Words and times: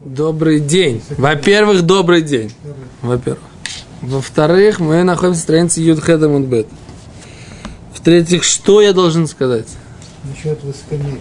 Добрый 0.00 0.60
день. 0.60 1.02
Во-первых, 1.16 1.82
добрый 1.82 2.22
день. 2.22 2.52
Во-первых. 3.02 3.42
Во-вторых, 4.00 4.78
мы 4.78 5.02
находимся 5.02 5.40
в 5.40 5.42
странице 5.42 5.80
Юдхеда 5.80 6.28
Мудбет. 6.28 6.68
В-третьих, 7.92 8.44
что 8.44 8.80
я 8.80 8.92
должен 8.92 9.26
сказать? 9.26 9.66
Насчет 10.22 10.62
высокомерия. 10.62 11.18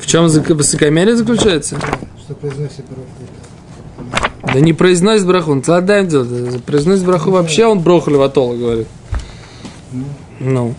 В 0.00 0.06
чем 0.06 0.26
высокомерие 0.26 1.16
заключается? 1.16 1.78
Что 2.18 2.34
произносит 2.34 2.84
браху. 2.86 4.12
Да 4.42 4.60
не 4.60 4.72
произносит 4.72 5.26
браху, 5.26 5.52
он 5.52 5.62
целодаем 5.62 6.08
делает. 6.08 6.64
Произносит 6.64 7.04
браху 7.04 7.30
вообще, 7.30 7.64
он 7.64 7.78
броху 7.78 8.10
леватола 8.10 8.56
говорит. 8.56 8.88
Ну. 10.40 10.74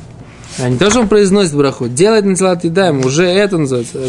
А 0.57 0.69
не 0.69 0.77
то, 0.77 0.89
что 0.89 1.01
он 1.01 1.07
произносит 1.07 1.53
браху, 1.53 1.87
делает 1.87 2.25
на 2.25 2.35
телат 2.35 2.63
едаем, 2.63 3.05
уже 3.05 3.25
это 3.25 3.57
называется. 3.57 3.99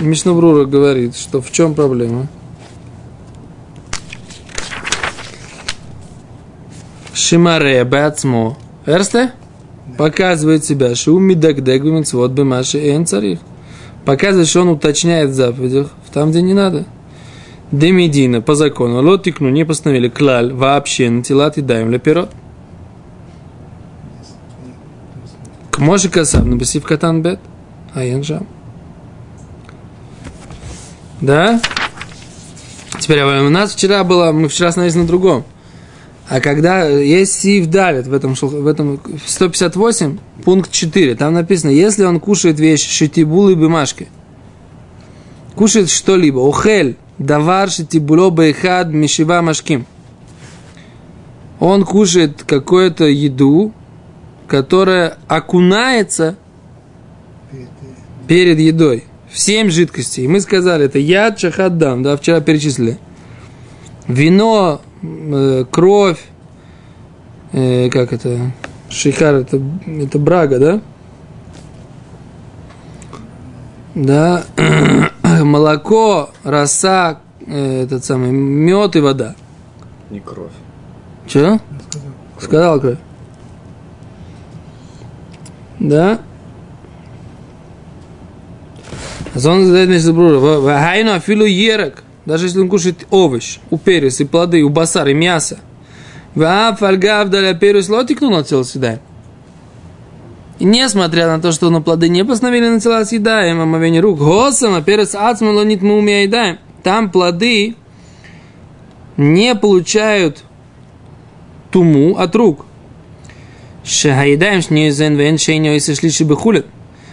Мишнабрура 0.00 0.64
говорит, 0.64 1.16
что 1.16 1.40
в 1.40 1.52
чем 1.52 1.74
проблема? 1.74 2.26
Шимаре 7.14 7.84
бацмо. 7.84 8.56
Эрсте? 8.84 9.32
Показывает 9.96 10.64
себя, 10.64 10.94
что 10.94 11.14
у 11.14 11.18
мидагдег 11.18 11.82
вот 12.12 12.32
бы 12.32 12.44
маши 12.44 12.78
эн 12.78 13.06
царих. 13.06 13.38
Показывает, 14.04 14.48
что 14.48 14.62
он 14.62 14.68
уточняет 14.68 15.30
в 15.30 15.34
заповедях, 15.34 15.90
там, 16.12 16.30
где 16.30 16.42
не 16.42 16.54
надо. 16.54 16.84
Демидина, 17.72 18.40
по 18.40 18.54
закону, 18.54 19.02
лотикну 19.02 19.48
не 19.48 19.64
постановили 19.64 20.08
клаль 20.08 20.52
вообще 20.52 21.10
на 21.10 21.22
телат 21.24 21.56
едаем 21.56 21.90
леперот. 21.90 22.30
К 25.76 25.78
Моше 25.78 26.08
Касав, 26.08 26.46
на 26.46 26.56
Басив 26.56 26.84
Катан 26.84 27.20
Бет, 27.20 27.38
а 27.92 28.02
Янжам. 28.02 28.46
Да? 31.20 31.60
Теперь 32.98 33.20
а 33.20 33.44
у 33.44 33.50
нас 33.50 33.74
вчера 33.74 34.02
было, 34.02 34.32
мы 34.32 34.48
вчера 34.48 34.70
остановились 34.70 34.96
на 34.96 35.06
другом. 35.06 35.44
А 36.30 36.40
когда 36.40 36.88
есть 36.88 37.34
Сив 37.34 37.66
Далит 37.66 38.06
в 38.06 38.14
этом, 38.14 38.32
в 38.32 38.66
этом 38.66 38.98
158, 39.26 40.18
пункт 40.44 40.72
4, 40.72 41.14
там 41.14 41.34
написано, 41.34 41.68
если 41.68 42.04
он 42.04 42.20
кушает 42.20 42.58
вещи 42.58 42.88
шитибулы 42.88 43.52
и 43.52 43.54
бумажки, 43.54 44.08
кушает 45.56 45.90
что-либо, 45.90 46.38
охель, 46.38 46.96
давар 47.18 47.70
шитибуло 47.70 48.30
бейхад 48.30 48.88
мишива 48.88 49.42
машким, 49.42 49.84
он 51.60 51.84
кушает 51.84 52.44
какую-то 52.44 53.04
еду, 53.04 53.74
которая 54.46 55.18
окунается 55.28 56.36
перед 58.26 58.58
едой 58.58 59.04
в 59.30 59.38
семь 59.38 59.70
жидкостей. 59.70 60.26
Мы 60.26 60.40
сказали, 60.40 60.86
это 60.86 60.98
яд 60.98 61.36
чахаддам, 61.36 62.02
да, 62.02 62.16
вчера 62.16 62.40
перечислили. 62.40 62.98
Вино, 64.08 64.80
э, 65.02 65.64
кровь, 65.70 66.22
э, 67.52 67.90
как 67.90 68.12
это, 68.12 68.52
шихар, 68.88 69.34
это, 69.34 69.60
это 69.86 70.18
брага, 70.18 70.58
да? 70.58 70.80
Да, 73.94 74.44
молоко, 75.42 76.30
роса, 76.44 77.20
э, 77.46 77.82
этот 77.82 78.04
самый, 78.04 78.30
мед 78.30 78.94
и 78.96 79.00
вода. 79.00 79.34
Не 80.10 80.20
кровь. 80.20 80.52
Че? 81.26 81.58
Сказал 82.38 82.80
кровь. 82.80 82.98
Да? 85.88 86.20
Он 89.34 89.64
задает 89.66 89.88
значит, 89.88 90.14
Брура. 90.14 90.38
Вахайну 90.38 91.12
афилу 91.12 91.44
ерок. 91.44 92.02
Даже 92.24 92.46
если 92.46 92.60
он 92.60 92.68
кушает 92.68 93.06
овощ, 93.10 93.58
у 93.70 93.78
перец, 93.78 94.20
и 94.20 94.24
плоды, 94.24 94.62
у 94.62 94.68
басар, 94.68 95.06
и 95.08 95.14
мясо. 95.14 95.58
Ваф 96.34 96.82
альгав 96.82 97.28
даля 97.28 97.54
перец 97.54 97.88
лотикнул 97.88 98.30
на 98.30 98.42
тело 98.42 98.64
съедаем. 98.64 98.98
И 100.58 100.64
несмотря 100.64 101.28
на 101.28 101.40
то, 101.40 101.52
что 101.52 101.70
на 101.70 101.82
плоды 101.82 102.08
не 102.08 102.24
постановили 102.24 102.68
на 102.68 102.80
тела 102.80 103.04
съедаем, 103.04 103.60
омовение 103.60 104.00
рук, 104.00 104.18
госом, 104.18 104.74
а 104.74 104.82
перец 104.82 105.14
ацмалонит 105.14 105.82
мы 105.82 105.98
умеем 105.98 106.58
Там 106.82 107.10
плоды 107.10 107.76
не 109.16 109.54
получают 109.54 110.42
туму 111.70 112.16
от 112.16 112.34
рук. 112.34 112.65
Шахаидаем 113.86 114.62
с 114.62 114.70
ней 114.70 114.90
зен 114.90 115.14
вен 115.16 115.38
шейню 115.38 115.76
и 115.76 115.80
сошли 115.80 116.10
шибихулет. 116.10 116.66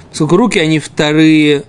Поскольку 0.10 0.38
руки, 0.38 0.58
они 0.58 0.80
вторые, 0.80 1.64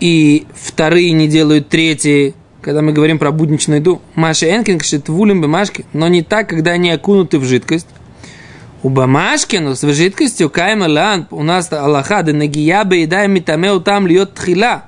и 0.00 0.46
вторые 0.54 1.12
не 1.12 1.26
делают 1.26 1.68
третьи, 1.68 2.34
когда 2.60 2.82
мы 2.82 2.92
говорим 2.92 3.18
про 3.18 3.32
будничную 3.32 3.80
еду. 3.80 4.02
Маша 4.14 4.54
Энкин 4.54 4.78
кшит 4.78 5.08
вулим 5.08 5.40
бамашки, 5.40 5.86
но 5.92 6.08
не 6.08 6.22
так, 6.22 6.48
когда 6.50 6.72
они 6.72 6.90
окунуты 6.90 7.38
в 7.38 7.44
жидкость. 7.44 7.88
У 8.82 8.90
бамашки, 8.90 9.56
но 9.56 9.74
с 9.74 9.80
жидкостью 9.80 10.50
кайма 10.50 10.84
лан, 10.86 11.26
у 11.30 11.42
нас 11.42 11.72
Аллаха, 11.72 12.22
да 12.22 12.32
нагия 12.32 12.84
беедаем 12.84 13.32
митамеу 13.32 13.80
там 13.80 14.06
льет 14.06 14.34
тхила. 14.34 14.84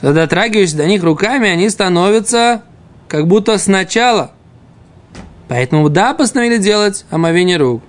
Когда 0.00 0.22
дотрагиваешься 0.22 0.76
до 0.76 0.86
них 0.86 1.04
руками, 1.04 1.48
они 1.48 1.70
становятся 1.70 2.62
как 3.06 3.26
будто 3.28 3.56
сначала. 3.58 4.32
Поэтому 5.48 5.88
да, 5.88 6.14
постановили 6.14 6.58
делать 6.58 7.04
омовение 7.10 7.56
рук. 7.56 7.82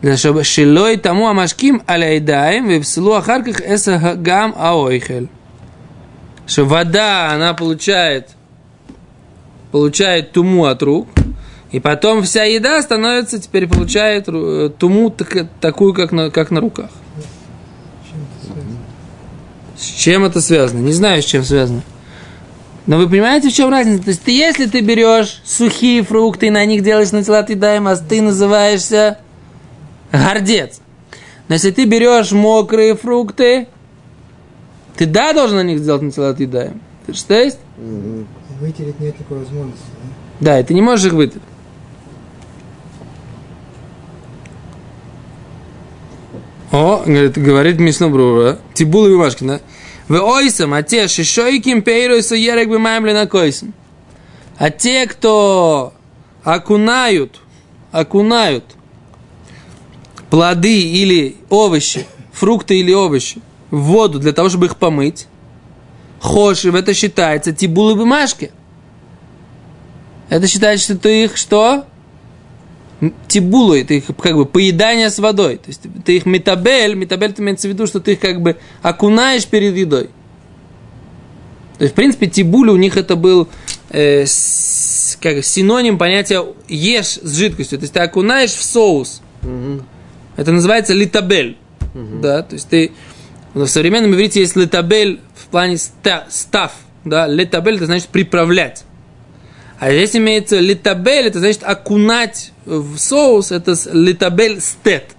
Для 0.00 0.16
чтобы 0.16 0.44
шилой 0.44 0.96
тому 0.96 1.28
амашким 1.28 1.82
аляйдаем 1.86 2.70
и 2.70 2.78
в 2.78 2.84
селу 2.84 3.12
ахарках 3.12 3.60
эса 3.60 4.14
гам 4.16 4.54
аойхель. 4.56 5.28
Что 6.46 6.64
вода, 6.64 7.32
она 7.32 7.52
получает, 7.52 8.30
получает 9.70 10.32
туму 10.32 10.64
от 10.64 10.82
рук, 10.82 11.08
и 11.72 11.80
потом 11.80 12.22
вся 12.22 12.44
еда 12.44 12.80
становится, 12.80 13.38
теперь 13.38 13.68
получает 13.68 14.24
э, 14.28 14.70
туму 14.78 15.10
так- 15.10 15.48
такую, 15.60 15.92
как 15.92 16.12
на, 16.12 16.30
как 16.30 16.50
на 16.50 16.60
руках. 16.60 16.90
С 19.76 19.84
чем 19.84 20.24
это 20.24 20.40
связано? 20.40 20.80
Не 20.80 20.92
знаю, 20.92 21.20
с 21.22 21.26
чем 21.26 21.44
связано. 21.44 21.82
Но 22.88 22.96
вы 22.96 23.06
понимаете, 23.06 23.50
в 23.50 23.52
чем 23.52 23.68
разница? 23.68 24.02
То 24.02 24.08
есть, 24.08 24.22
ты, 24.22 24.30
если 24.30 24.64
ты 24.64 24.80
берешь 24.80 25.42
сухие 25.44 26.02
фрукты 26.02 26.46
и 26.46 26.50
на 26.50 26.64
них 26.64 26.82
делаешь 26.82 27.12
натилат 27.12 27.50
едаем, 27.50 27.86
а 27.86 27.94
ты 27.96 28.22
называешься 28.22 29.18
гордец. 30.10 30.80
Но 31.48 31.56
если 31.56 31.70
ты 31.70 31.84
берешь 31.84 32.32
мокрые 32.32 32.96
фрукты, 32.96 33.68
ты 34.96 35.04
да 35.04 35.34
должен 35.34 35.58
на 35.58 35.62
них 35.64 35.80
сделать 35.80 36.00
натилат 36.00 36.40
едаем. 36.40 36.80
Ты 37.04 37.12
что 37.12 37.34
есть? 37.34 37.58
Вытереть 38.58 38.98
нет 39.00 39.18
такой 39.18 39.40
возможности. 39.40 39.84
Да? 40.40 40.52
Да, 40.52 40.60
и 40.60 40.64
ты 40.64 40.72
не 40.72 40.80
можешь 40.80 41.04
их 41.04 41.12
вытереть. 41.12 41.42
О, 46.72 47.02
говорит, 47.04 47.36
говорит 47.36 47.80
Мишнабрура, 47.80 48.58
Тибула 48.72 49.08
Бимашкина. 49.08 49.60
Вы 50.08 50.20
ойсам, 50.20 50.72
а 50.72 50.82
те 50.82 51.06
шишойким 51.06 51.82
пейруйса 51.82 52.34
ерек 52.34 52.68
бимаем 52.68 53.04
ленакойсам. 53.04 53.74
А 54.56 54.70
те, 54.70 55.06
кто 55.06 55.92
окунают, 56.42 57.40
окунают 57.92 58.64
плоды 60.30 60.80
или 60.80 61.36
овощи, 61.50 62.06
фрукты 62.32 62.80
или 62.80 62.92
овощи 62.92 63.40
в 63.70 63.80
воду 63.80 64.18
для 64.18 64.32
того, 64.32 64.48
чтобы 64.48 64.66
их 64.66 64.76
помыть, 64.76 65.26
хошив, 66.20 66.74
это 66.74 66.94
считается 66.94 67.52
тибулы 67.52 67.94
бумажки. 67.94 68.50
Это 70.30 70.46
считается, 70.46 70.84
что 70.84 70.98
ты 70.98 71.24
их 71.24 71.36
что? 71.36 71.86
Тибулу, 73.28 73.74
это 73.74 73.94
их 73.94 74.04
как 74.20 74.34
бы 74.34 74.44
поедание 74.44 75.08
с 75.10 75.18
водой. 75.20 75.56
То 75.56 75.68
есть 75.68 75.82
ты 76.04 76.16
их 76.16 76.26
метабель, 76.26 76.94
метабель 76.94 77.30
это 77.30 77.42
имеется 77.42 77.68
в 77.68 77.70
виду, 77.70 77.86
что 77.86 78.00
ты 78.00 78.12
их 78.12 78.20
как 78.20 78.40
бы 78.42 78.56
окунаешь 78.82 79.46
перед 79.46 79.76
едой. 79.76 80.10
То 81.78 81.84
есть, 81.84 81.92
в 81.92 81.96
принципе, 81.96 82.26
тибулю 82.26 82.72
у 82.72 82.76
них 82.76 82.96
это 82.96 83.14
был 83.14 83.48
э, 83.90 84.24
с- 84.26 85.16
как 85.20 85.44
синоним 85.44 85.96
понятия 85.96 86.44
ешь 86.66 87.18
с 87.22 87.36
жидкостью. 87.36 87.78
То 87.78 87.84
есть 87.84 87.94
ты 87.94 88.00
окунаешь 88.00 88.50
в 88.50 88.64
соус. 88.64 89.22
Это 90.36 90.50
называется 90.52 90.92
литабель. 90.92 91.56
Да, 92.20 92.42
то 92.42 92.54
есть 92.54 92.68
ты 92.68 92.90
в 93.54 93.64
современном 93.66 94.12
иврите 94.12 94.40
есть 94.40 94.56
литабель 94.56 95.20
в 95.36 95.46
плане 95.46 95.78
ста- 95.78 96.26
став. 96.30 96.72
Да, 97.04 97.28
литабель 97.28 97.76
это 97.76 97.86
значит 97.86 98.08
приправлять. 98.08 98.84
А 99.78 99.90
здесь 99.92 100.16
имеется 100.16 100.58
литабель, 100.58 101.26
это 101.28 101.38
значит 101.38 101.62
окунать 101.62 102.52
в 102.68 102.98
соус, 102.98 103.50
это 103.52 103.74
литабель 103.92 104.60
стет. 104.60 105.10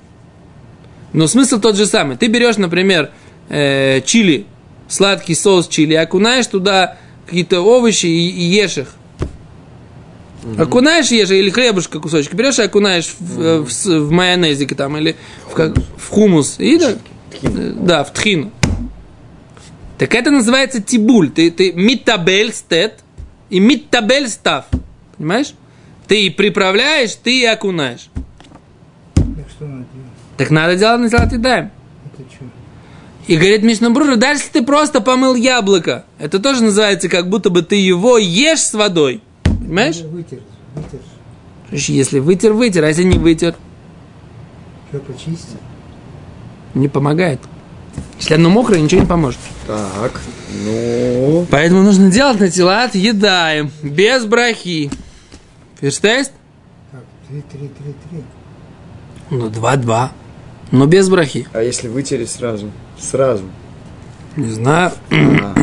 Но 1.14 1.28
смысл 1.28 1.60
тот 1.60 1.76
же 1.76 1.86
самый. 1.86 2.18
Ты 2.18 2.28
берешь, 2.28 2.58
например, 2.58 3.10
э, 3.50 4.02
чили, 4.06 4.46
сладкий 4.88 5.36
соус 5.36 5.68
чили, 5.68 5.96
окунаешь 5.96 6.48
туда 6.48 6.98
какие-то 7.26 7.62
овощи 7.62 8.06
и, 8.06 8.30
и 8.30 8.44
ешь 8.44 8.78
их. 8.78 8.88
Окунаешь, 10.58 11.08
ешь, 11.12 11.30
или 11.32 11.50
хлебушка 11.50 12.00
кусочек, 12.00 12.34
берешь 12.34 12.60
и 12.60 12.62
окунаешь 12.62 13.14
в, 13.20 13.42
э, 13.42 13.60
в 13.60 13.72
с- 13.72 13.86
в 13.86 14.10
майонезике 14.12 14.74
там, 14.76 14.96
или 14.98 15.16
в, 15.50 15.54
как- 15.54 15.76
в 15.98 16.10
хумус, 16.10 16.56
и 16.60 16.78
да, 16.78 16.94
да, 17.44 18.04
в 18.04 18.14
тхину. 18.14 18.52
Так 19.98 20.16
это 20.16 20.32
называется 20.32 20.82
тибуль. 20.82 21.30
Ты, 21.30 21.52
ты 21.52 21.74
митабель 21.74 22.54
стет 22.54 23.00
и 23.50 23.60
митабель 23.60 24.30
став. 24.30 24.66
Понимаешь? 25.18 25.54
Ты 26.10 26.26
и 26.26 26.30
приправляешь, 26.32 27.14
ты 27.14 27.42
и 27.42 27.46
окунаешь. 27.46 28.10
Так 29.14 29.26
что 29.50 29.66
надо 29.66 29.86
делать? 29.94 30.10
Так 30.38 30.50
надо 30.50 30.76
делать 30.76 31.02
на 31.02 31.08
золотый 31.08 31.38
дайм. 31.38 31.70
Это 32.06 32.24
что? 32.34 32.46
И 33.28 33.38
говорит 33.38 33.62
Мишнабрура, 33.62 34.16
даже 34.16 34.40
если 34.40 34.54
ты 34.54 34.66
просто 34.66 35.02
помыл 35.02 35.36
яблоко, 35.36 36.06
это 36.18 36.40
тоже 36.40 36.64
называется, 36.64 37.10
как 37.10 37.30
будто 37.30 37.52
бы 37.52 37.62
ты 37.62 37.76
его 37.76 38.18
ешь 38.18 38.60
с 38.60 38.74
водой. 38.74 39.22
Понимаешь? 39.44 39.98
Вытер, 39.98 40.40
вытер. 40.74 41.00
Слушай, 41.70 41.96
Если 41.96 42.18
вытер, 42.18 42.54
вытер, 42.54 42.84
а 42.86 42.88
если 42.88 43.04
не 43.04 43.20
вытер, 43.20 43.54
Что, 44.90 45.00
почисти? 45.02 45.58
не 46.74 46.88
помогает. 46.88 47.40
Если 48.20 48.34
оно 48.34 48.50
мокрое, 48.50 48.80
ничего 48.82 49.02
не 49.02 49.08
поможет. 49.08 49.40
Так, 49.68 50.20
ну... 50.66 51.46
Поэтому 51.52 51.84
нужно 51.84 52.10
делать 52.10 52.40
на 52.40 52.50
тела 52.50 52.90
едаем, 52.92 53.72
без 53.84 54.26
брахи. 54.26 54.90
Ферстест? 55.80 56.34
Так, 56.92 57.02
три, 57.28 57.42
три, 57.42 57.68
три, 57.70 57.94
три. 58.10 58.24
Ну, 59.30 59.50
два-два. 59.50 60.12
Но 60.72 60.86
без 60.86 61.10
брахи. 61.10 61.48
А 61.54 61.62
если 61.62 61.88
вытереть 61.88 62.30
сразу? 62.30 62.70
Сразу. 62.98 63.44
Не 64.36 64.50
знаю. 64.50 64.92
А, 65.12 65.56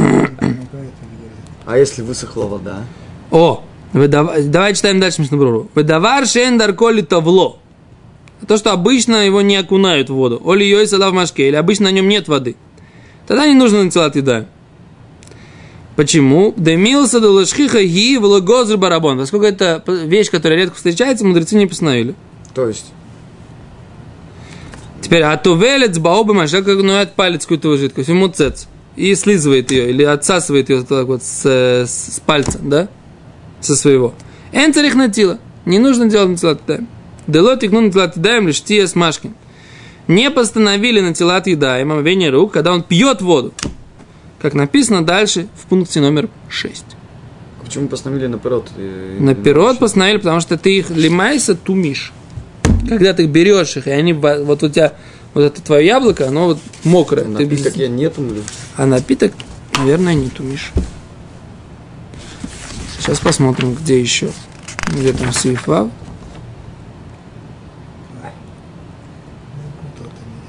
а 1.67 1.79
если 1.79 2.03
высохла 2.03 2.47
вода? 2.47 2.85
О, 3.31 3.63
выдав- 3.93 4.43
давай 4.49 4.75
читаем 4.75 5.01
дальше 5.01 5.21
Мишнабруру. 5.21 5.71
Выдавар 5.75 6.27
шендар 6.27 6.73
коли 6.73 7.03
тавло. 7.03 7.59
То, 8.47 8.57
что 8.57 8.73
обычно 8.73 9.17
его 9.27 9.43
не 9.43 9.57
окунают 9.57 10.11
в 10.11 10.15
воду. 10.15 10.41
Оли 10.45 10.65
йой 10.65 10.87
в 11.11 11.15
машке, 11.15 11.49
или 11.49 11.57
обычно 11.57 11.87
на 11.87 11.93
нем 11.93 12.09
нет 12.09 12.29
воды. 12.29 12.57
Тогда 13.27 13.47
не 13.47 13.55
нужно 13.55 13.85
на 13.85 13.91
еда. 14.17 14.47
Почему? 15.97 16.53
Демился 16.57 17.21
до 17.21 17.31
лашхиха 17.31 17.83
ги 17.83 18.19
влагозр 18.19 18.77
барабон. 18.77 19.19
Поскольку 19.19 19.47
это 19.47 19.83
вещь, 19.87 20.31
которая 20.31 20.59
редко 20.59 20.77
встречается, 20.77 21.25
мудрецы 21.25 21.57
не 21.57 21.67
постановили. 21.67 22.15
То 22.55 22.69
есть, 22.69 22.93
Теперь, 25.07 25.23
а 25.23 25.37
то 25.37 25.55
велец 25.55 25.99
баобы 25.99 26.35
машек, 26.35 26.65
как 26.65 26.83
нует 26.83 27.13
палец 27.13 27.43
какую-то 27.43 27.77
жидкость, 27.77 28.09
ему 28.09 28.27
цец. 28.27 28.67
И 28.97 29.15
слизывает 29.15 29.71
ее, 29.71 29.91
или 29.91 30.03
отсасывает 30.03 30.69
ее 30.69 30.83
так 30.83 31.07
вот 31.07 31.23
с, 31.23 31.47
с, 31.47 32.15
с 32.17 32.21
пальца, 32.21 32.59
да? 32.61 32.89
Со 33.61 33.77
своего. 33.77 34.15
Энцарих 34.53 34.97
натила. 34.97 35.39
Не 35.65 35.79
нужно 35.79 36.07
делать 36.11 36.31
на 36.31 36.37
тела 36.37 36.59
едаем. 36.61 36.89
Дело 37.29 37.57
тикну 37.57 37.83
на 37.83 37.93
тела 37.93 38.13
едаем 38.17 38.49
лишь 38.49 38.61
тия 38.63 38.89
с 38.89 38.97
машкин. 38.97 39.35
Не 40.09 40.29
постановили 40.29 41.01
на 41.01 41.15
тела 41.15 41.41
едаем, 41.45 41.93
омовение 41.93 42.31
рук, 42.31 42.53
когда 42.53 42.73
он 42.73 42.83
пьет 42.83 43.23
воду. 43.23 43.53
Как 44.41 44.55
написано 44.55 45.05
дальше 45.05 45.49
в 45.57 45.67
пункте 45.67 46.01
номер 46.01 46.29
6. 46.49 46.85
почему 47.65 47.89
постановили 47.89 48.27
наперед? 48.29 48.65
э, 48.77 49.17
Наперед 49.19 49.79
постановили, 49.79 50.19
потому 50.19 50.41
что 50.41 50.57
ты 50.57 50.77
их 50.79 50.91
лимайся 50.91 51.55
тумишь. 51.55 52.13
Когда 52.89 53.13
ты 53.13 53.27
берешь 53.27 53.77
их, 53.77 53.87
и 53.89 53.91
они, 53.91 54.13
во- 54.13 54.45
вот 54.45 54.63
у 54.63 54.69
тебя, 54.69 54.93
вот 55.35 55.43
это 55.43 55.61
твое 55.61 55.85
яблоко, 55.87 56.29
оно 56.29 56.47
вот 56.47 56.59
мокрое. 56.85 57.25
Ты 57.25 57.45
без- 57.45 57.59
Напиток 57.59 57.77
я 57.77 57.89
не 57.89 58.09
тумлю. 58.09 58.43
А 58.77 58.87
напиток, 58.87 59.33
наверное, 59.79 60.15
не 60.15 60.29
тумишь. 60.29 60.73
Сейчас 63.01 63.19
посмотрим, 63.19 63.75
где 63.75 64.01
еще. 64.01 64.31
Где 64.93 65.13
там 65.13 65.33
сейфа. 65.33 65.91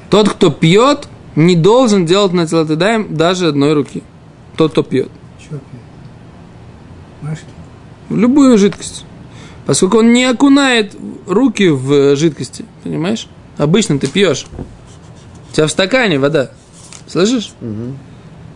Тот, 0.10 0.30
кто 0.30 0.52
пьет, 0.52 1.08
не 1.38 1.56
должен 1.56 2.06
делать 2.08 2.34
на 2.34 2.48
телотедаем 2.48 3.16
даже 3.16 3.48
одной 3.48 3.74
руки. 3.74 4.02
Тот, 4.56 4.72
кто 4.72 4.82
пьет. 4.82 5.10
Что 5.40 5.60
пьет? 7.22 7.40
Любую 8.10 8.58
жидкость. 8.58 9.06
Поскольку 9.68 10.00
он 10.00 10.14
не 10.14 10.26
окунает 10.26 10.96
руки 11.28 11.70
в 11.70 12.16
жидкости. 12.16 12.66
Понимаешь? 12.84 13.28
Обычно 13.58 14.00
ты 14.00 14.08
пьешь. 14.08 14.48
У 15.52 15.54
тебя 15.54 15.68
в 15.68 15.72
стакане 15.72 16.18
вода. 16.18 16.50
Слышишь? 17.06 17.54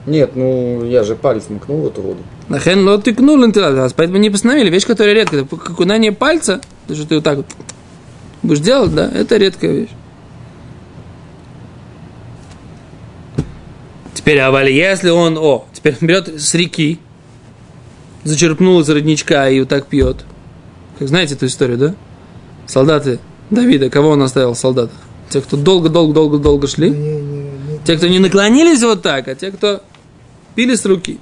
Нет, 0.07 0.35
ну 0.35 0.83
я 0.83 1.03
же 1.03 1.15
палец 1.15 1.49
макнул 1.49 1.83
в 1.83 1.87
эту 1.87 2.01
воду. 2.01 2.21
Нахен 2.49 2.83
лот 2.87 3.03
тыкнул 3.03 3.45
интеллект, 3.45 3.93
поэтому 3.95 4.17
не 4.17 4.31
постановили. 4.31 4.71
Вещь, 4.71 4.87
которая 4.87 5.13
редкая. 5.13 5.43
Это 5.43 5.55
окунание 5.55 6.11
пальца, 6.11 6.61
то, 6.87 6.95
что 6.95 7.07
ты 7.07 7.15
вот 7.15 7.23
так 7.23 7.37
вот 7.37 7.45
будешь 8.41 8.61
делать, 8.61 8.95
да, 8.95 9.07
это 9.07 9.37
редкая 9.37 9.71
вещь. 9.71 9.89
Теперь, 14.13 14.39
а 14.39 14.51
вали, 14.51 14.75
если 14.75 15.09
он, 15.09 15.37
о, 15.37 15.65
теперь 15.73 15.97
он 15.99 16.07
берет 16.07 16.27
с 16.41 16.53
реки, 16.53 16.99
зачерпнул 18.23 18.79
из 18.81 18.89
родничка 18.89 19.49
и 19.49 19.59
вот 19.59 19.69
так 19.69 19.87
пьет. 19.87 20.25
Как 20.99 21.07
знаете 21.07 21.35
эту 21.35 21.45
историю, 21.45 21.77
да? 21.77 21.95
Солдаты 22.67 23.19
Давида, 23.49 23.89
кого 23.89 24.09
он 24.09 24.21
оставил 24.21 24.53
в 24.53 24.57
солдатах? 24.57 24.97
Те, 25.29 25.41
кто 25.41 25.57
долго-долго-долго-долго 25.57 26.67
шли. 26.67 26.95
Те, 27.85 27.97
кто 27.97 28.07
не 28.07 28.19
наклонились 28.19 28.83
вот 28.83 29.01
так, 29.01 29.27
а 29.27 29.35
те, 29.35 29.51
кто 29.51 29.81
пили 30.55 30.75
с 30.75 30.85
руки. 30.85 31.19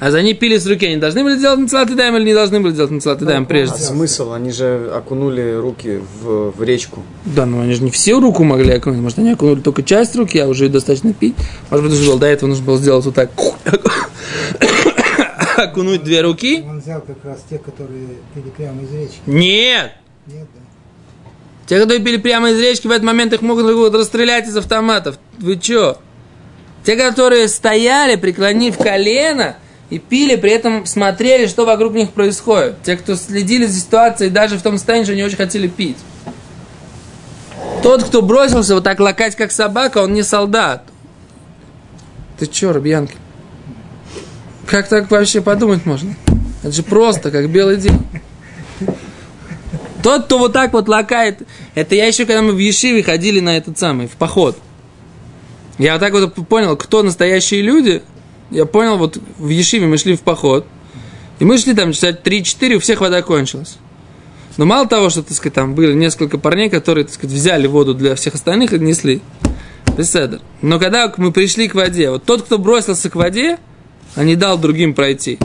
А 0.00 0.10
за 0.10 0.22
ней 0.22 0.32
пили 0.32 0.56
с 0.56 0.66
руки, 0.66 0.86
они 0.86 0.96
должны 0.96 1.22
были 1.22 1.38
делать 1.38 1.60
нацелат 1.60 1.94
даем 1.94 2.16
или 2.16 2.24
не 2.24 2.32
должны 2.34 2.60
были 2.60 2.72
делать 2.72 2.90
нацелат 2.90 3.18
даем 3.18 3.42
А 3.42 3.46
прежде? 3.46 3.76
смысл? 3.76 4.32
Они 4.32 4.50
же 4.50 4.90
окунули 4.94 5.54
руки 5.60 6.00
в, 6.22 6.52
в 6.52 6.62
речку. 6.62 7.02
Да, 7.26 7.44
но 7.44 7.60
они 7.60 7.74
же 7.74 7.82
не 7.82 7.90
всю 7.90 8.18
руку 8.18 8.42
могли 8.42 8.72
окунуть. 8.72 9.00
Может, 9.00 9.18
они 9.18 9.32
окунули 9.32 9.60
только 9.60 9.82
часть 9.82 10.16
руки, 10.16 10.38
а 10.38 10.48
уже 10.48 10.70
достаточно 10.70 11.12
пить. 11.12 11.34
Может 11.68 11.90
быть, 11.90 12.06
было, 12.06 12.18
до 12.18 12.26
этого 12.26 12.48
нужно 12.48 12.64
было 12.64 12.78
сделать 12.78 13.04
вот 13.04 13.14
так. 13.14 13.30
Окунуть 15.58 16.02
две 16.02 16.22
руки? 16.22 16.64
Он 16.66 16.80
взял 16.80 17.02
как 17.02 17.22
раз 17.22 17.44
те, 17.50 17.58
которые 17.58 18.06
пили 18.34 18.48
прямо 18.56 18.82
из 18.82 18.90
речки. 18.92 19.20
Нет! 19.26 19.92
Нет, 20.26 20.46
да? 20.54 20.60
Те, 21.66 21.78
которые 21.78 22.02
пили 22.02 22.16
прямо 22.16 22.50
из 22.50 22.58
речки, 22.58 22.86
в 22.86 22.90
этот 22.90 23.04
момент 23.04 23.34
их 23.34 23.42
могут 23.42 23.66
могут 23.66 23.94
расстрелять 23.94 24.48
из 24.48 24.56
автоматов. 24.56 25.18
Вы 25.38 25.56
чё? 25.56 25.98
Те, 26.84 26.96
которые 26.96 27.48
стояли, 27.48 28.16
преклонив 28.16 28.78
колено, 28.78 29.56
и 29.90 29.98
пили, 29.98 30.36
при 30.36 30.52
этом 30.52 30.86
смотрели, 30.86 31.46
что 31.46 31.66
вокруг 31.66 31.92
них 31.94 32.12
происходит. 32.12 32.82
Те, 32.82 32.96
кто 32.96 33.16
следили 33.16 33.66
за 33.66 33.80
ситуацией, 33.80 34.30
даже 34.30 34.56
в 34.56 34.62
том 34.62 34.76
состоянии, 34.78 35.04
что 35.04 35.12
они 35.12 35.24
очень 35.24 35.36
хотели 35.36 35.66
пить. 35.66 35.98
Тот, 37.82 38.04
кто 38.04 38.22
бросился 38.22 38.74
вот 38.74 38.84
так 38.84 39.00
лакать, 39.00 39.34
как 39.34 39.50
собака, 39.50 39.98
он 39.98 40.12
не 40.12 40.22
солдат. 40.22 40.84
Ты 42.38 42.46
чё, 42.46 42.72
Рубьянки? 42.72 43.16
Как 44.66 44.88
так 44.88 45.10
вообще 45.10 45.40
подумать 45.40 45.84
можно? 45.84 46.14
Это 46.62 46.72
же 46.72 46.82
просто, 46.82 47.30
как 47.30 47.50
белый 47.50 47.76
день. 47.76 47.98
Тот, 50.02 50.26
кто 50.26 50.38
вот 50.38 50.52
так 50.52 50.72
вот 50.72 50.88
лакает, 50.88 51.42
это 51.74 51.94
я 51.94 52.06
еще, 52.06 52.24
когда 52.24 52.42
мы 52.42 52.52
в 52.52 52.58
Ешиве 52.58 53.02
ходили 53.02 53.40
на 53.40 53.56
этот 53.56 53.78
самый, 53.78 54.06
в 54.06 54.12
поход. 54.12 54.56
Я 55.78 55.94
вот 55.94 56.00
так 56.00 56.12
вот 56.12 56.34
понял, 56.48 56.76
кто 56.76 57.02
настоящие 57.02 57.62
люди. 57.62 58.02
Я 58.50 58.66
понял, 58.66 58.98
вот 58.98 59.18
в 59.38 59.48
Ешиве 59.48 59.86
мы 59.86 59.96
шли 59.96 60.16
в 60.16 60.22
поход, 60.22 60.66
и 61.38 61.44
мы 61.44 61.58
шли 61.58 61.74
там 61.74 61.92
часа 61.92 62.10
3-4, 62.10 62.74
у 62.74 62.80
всех 62.80 63.00
вода 63.00 63.22
кончилась. 63.22 63.78
Но 64.56 64.66
мало 64.66 64.86
того, 64.86 65.08
что, 65.10 65.22
так 65.22 65.32
сказать, 65.32 65.54
там 65.54 65.74
были 65.74 65.94
несколько 65.94 66.36
парней, 66.36 66.68
которые, 66.68 67.04
так 67.04 67.14
сказать, 67.14 67.34
взяли 67.34 67.66
воду 67.66 67.94
для 67.94 68.14
всех 68.14 68.34
остальных 68.34 68.72
и 68.72 68.78
несли. 68.78 69.22
Беседер. 69.96 70.40
Но 70.62 70.78
когда 70.78 71.12
мы 71.16 71.32
пришли 71.32 71.68
к 71.68 71.74
воде, 71.74 72.10
вот 72.10 72.24
тот, 72.24 72.42
кто 72.42 72.58
бросился 72.58 73.10
к 73.10 73.14
воде, 73.14 73.58
а 74.14 74.24
не 74.24 74.36
дал 74.36 74.58
другим 74.58 74.94
пройти, 74.94 75.38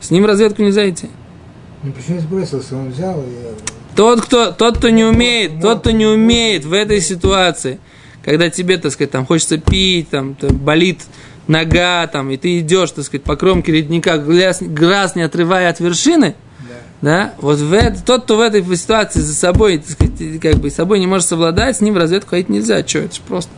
с 0.00 0.10
ним 0.10 0.26
разведку 0.26 0.62
нельзя 0.62 0.88
идти. 0.88 1.08
Ну 1.82 1.92
почему 1.92 2.20
сбросился? 2.20 2.76
Он 2.76 2.90
взял 2.90 3.20
и... 3.20 3.94
Тот, 3.94 4.20
кто, 4.22 4.52
тот, 4.52 4.78
кто 4.78 4.90
не 4.90 5.04
умеет, 5.04 5.60
тот, 5.60 5.80
кто 5.80 5.90
не 5.90 6.06
умеет 6.06 6.64
в 6.64 6.72
этой 6.72 7.00
ситуации, 7.00 7.80
когда 8.24 8.48
тебе, 8.48 8.78
так 8.78 8.92
сказать, 8.92 9.10
там 9.10 9.26
хочется 9.26 9.58
пить, 9.58 10.10
там 10.10 10.36
болит 10.40 11.00
нога, 11.48 12.06
там, 12.06 12.30
и 12.30 12.36
ты 12.36 12.60
идешь, 12.60 12.92
так 12.92 13.04
сказать, 13.04 13.24
по 13.24 13.36
кромке 13.36 13.72
ледника, 13.72 14.18
глаз, 14.18 14.58
глаз 14.60 15.16
не 15.16 15.22
отрывая 15.22 15.70
от 15.70 15.80
вершины, 15.80 16.34
да, 17.00 17.34
вот 17.38 17.58
в 17.58 17.72
это, 17.72 18.02
тот, 18.04 18.24
кто 18.24 18.36
в 18.36 18.40
этой 18.40 18.62
ситуации 18.76 19.20
за 19.20 19.34
собой, 19.34 19.78
так 19.78 19.90
сказать, 19.90 20.40
как 20.40 20.56
бы 20.56 20.70
собой 20.70 20.98
не 20.98 21.06
может 21.06 21.28
совладать, 21.28 21.76
с 21.76 21.80
ним 21.80 21.94
в 21.94 21.96
разведку 21.96 22.30
ходить 22.30 22.48
нельзя. 22.48 22.84
Что, 22.86 22.98
это 23.00 23.14
же 23.14 23.20
просто. 23.26 23.52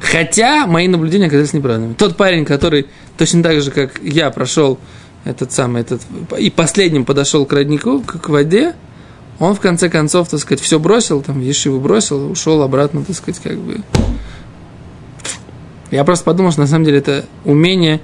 Хотя 0.00 0.66
мои 0.66 0.88
наблюдения 0.88 1.26
оказались 1.26 1.52
неправильными. 1.52 1.92
Тот 1.92 2.16
парень, 2.16 2.46
который 2.46 2.86
точно 3.18 3.42
так 3.42 3.60
же, 3.60 3.70
как 3.70 4.00
я, 4.02 4.30
прошел 4.30 4.78
этот 5.24 5.52
самый, 5.52 5.82
этот, 5.82 6.00
и 6.38 6.48
последним 6.48 7.04
подошел 7.04 7.44
к 7.44 7.52
роднику, 7.52 8.00
к 8.00 8.30
воде, 8.30 8.74
он 9.38 9.54
в 9.54 9.60
конце 9.60 9.88
концов, 9.88 10.28
так 10.28 10.40
сказать, 10.40 10.60
все 10.60 10.78
бросил, 10.78 11.22
там, 11.22 11.40
Ешиву 11.40 11.80
бросил, 11.80 12.30
ушел 12.30 12.60
обратно, 12.62 13.04
так 13.04 13.14
сказать, 13.16 13.40
как 13.42 13.56
бы. 13.58 13.80
Я 15.90 16.04
просто 16.04 16.24
подумал, 16.24 16.52
что 16.52 16.60
на 16.62 16.66
самом 16.66 16.84
деле 16.84 16.98
это 16.98 17.24
умение, 17.44 18.00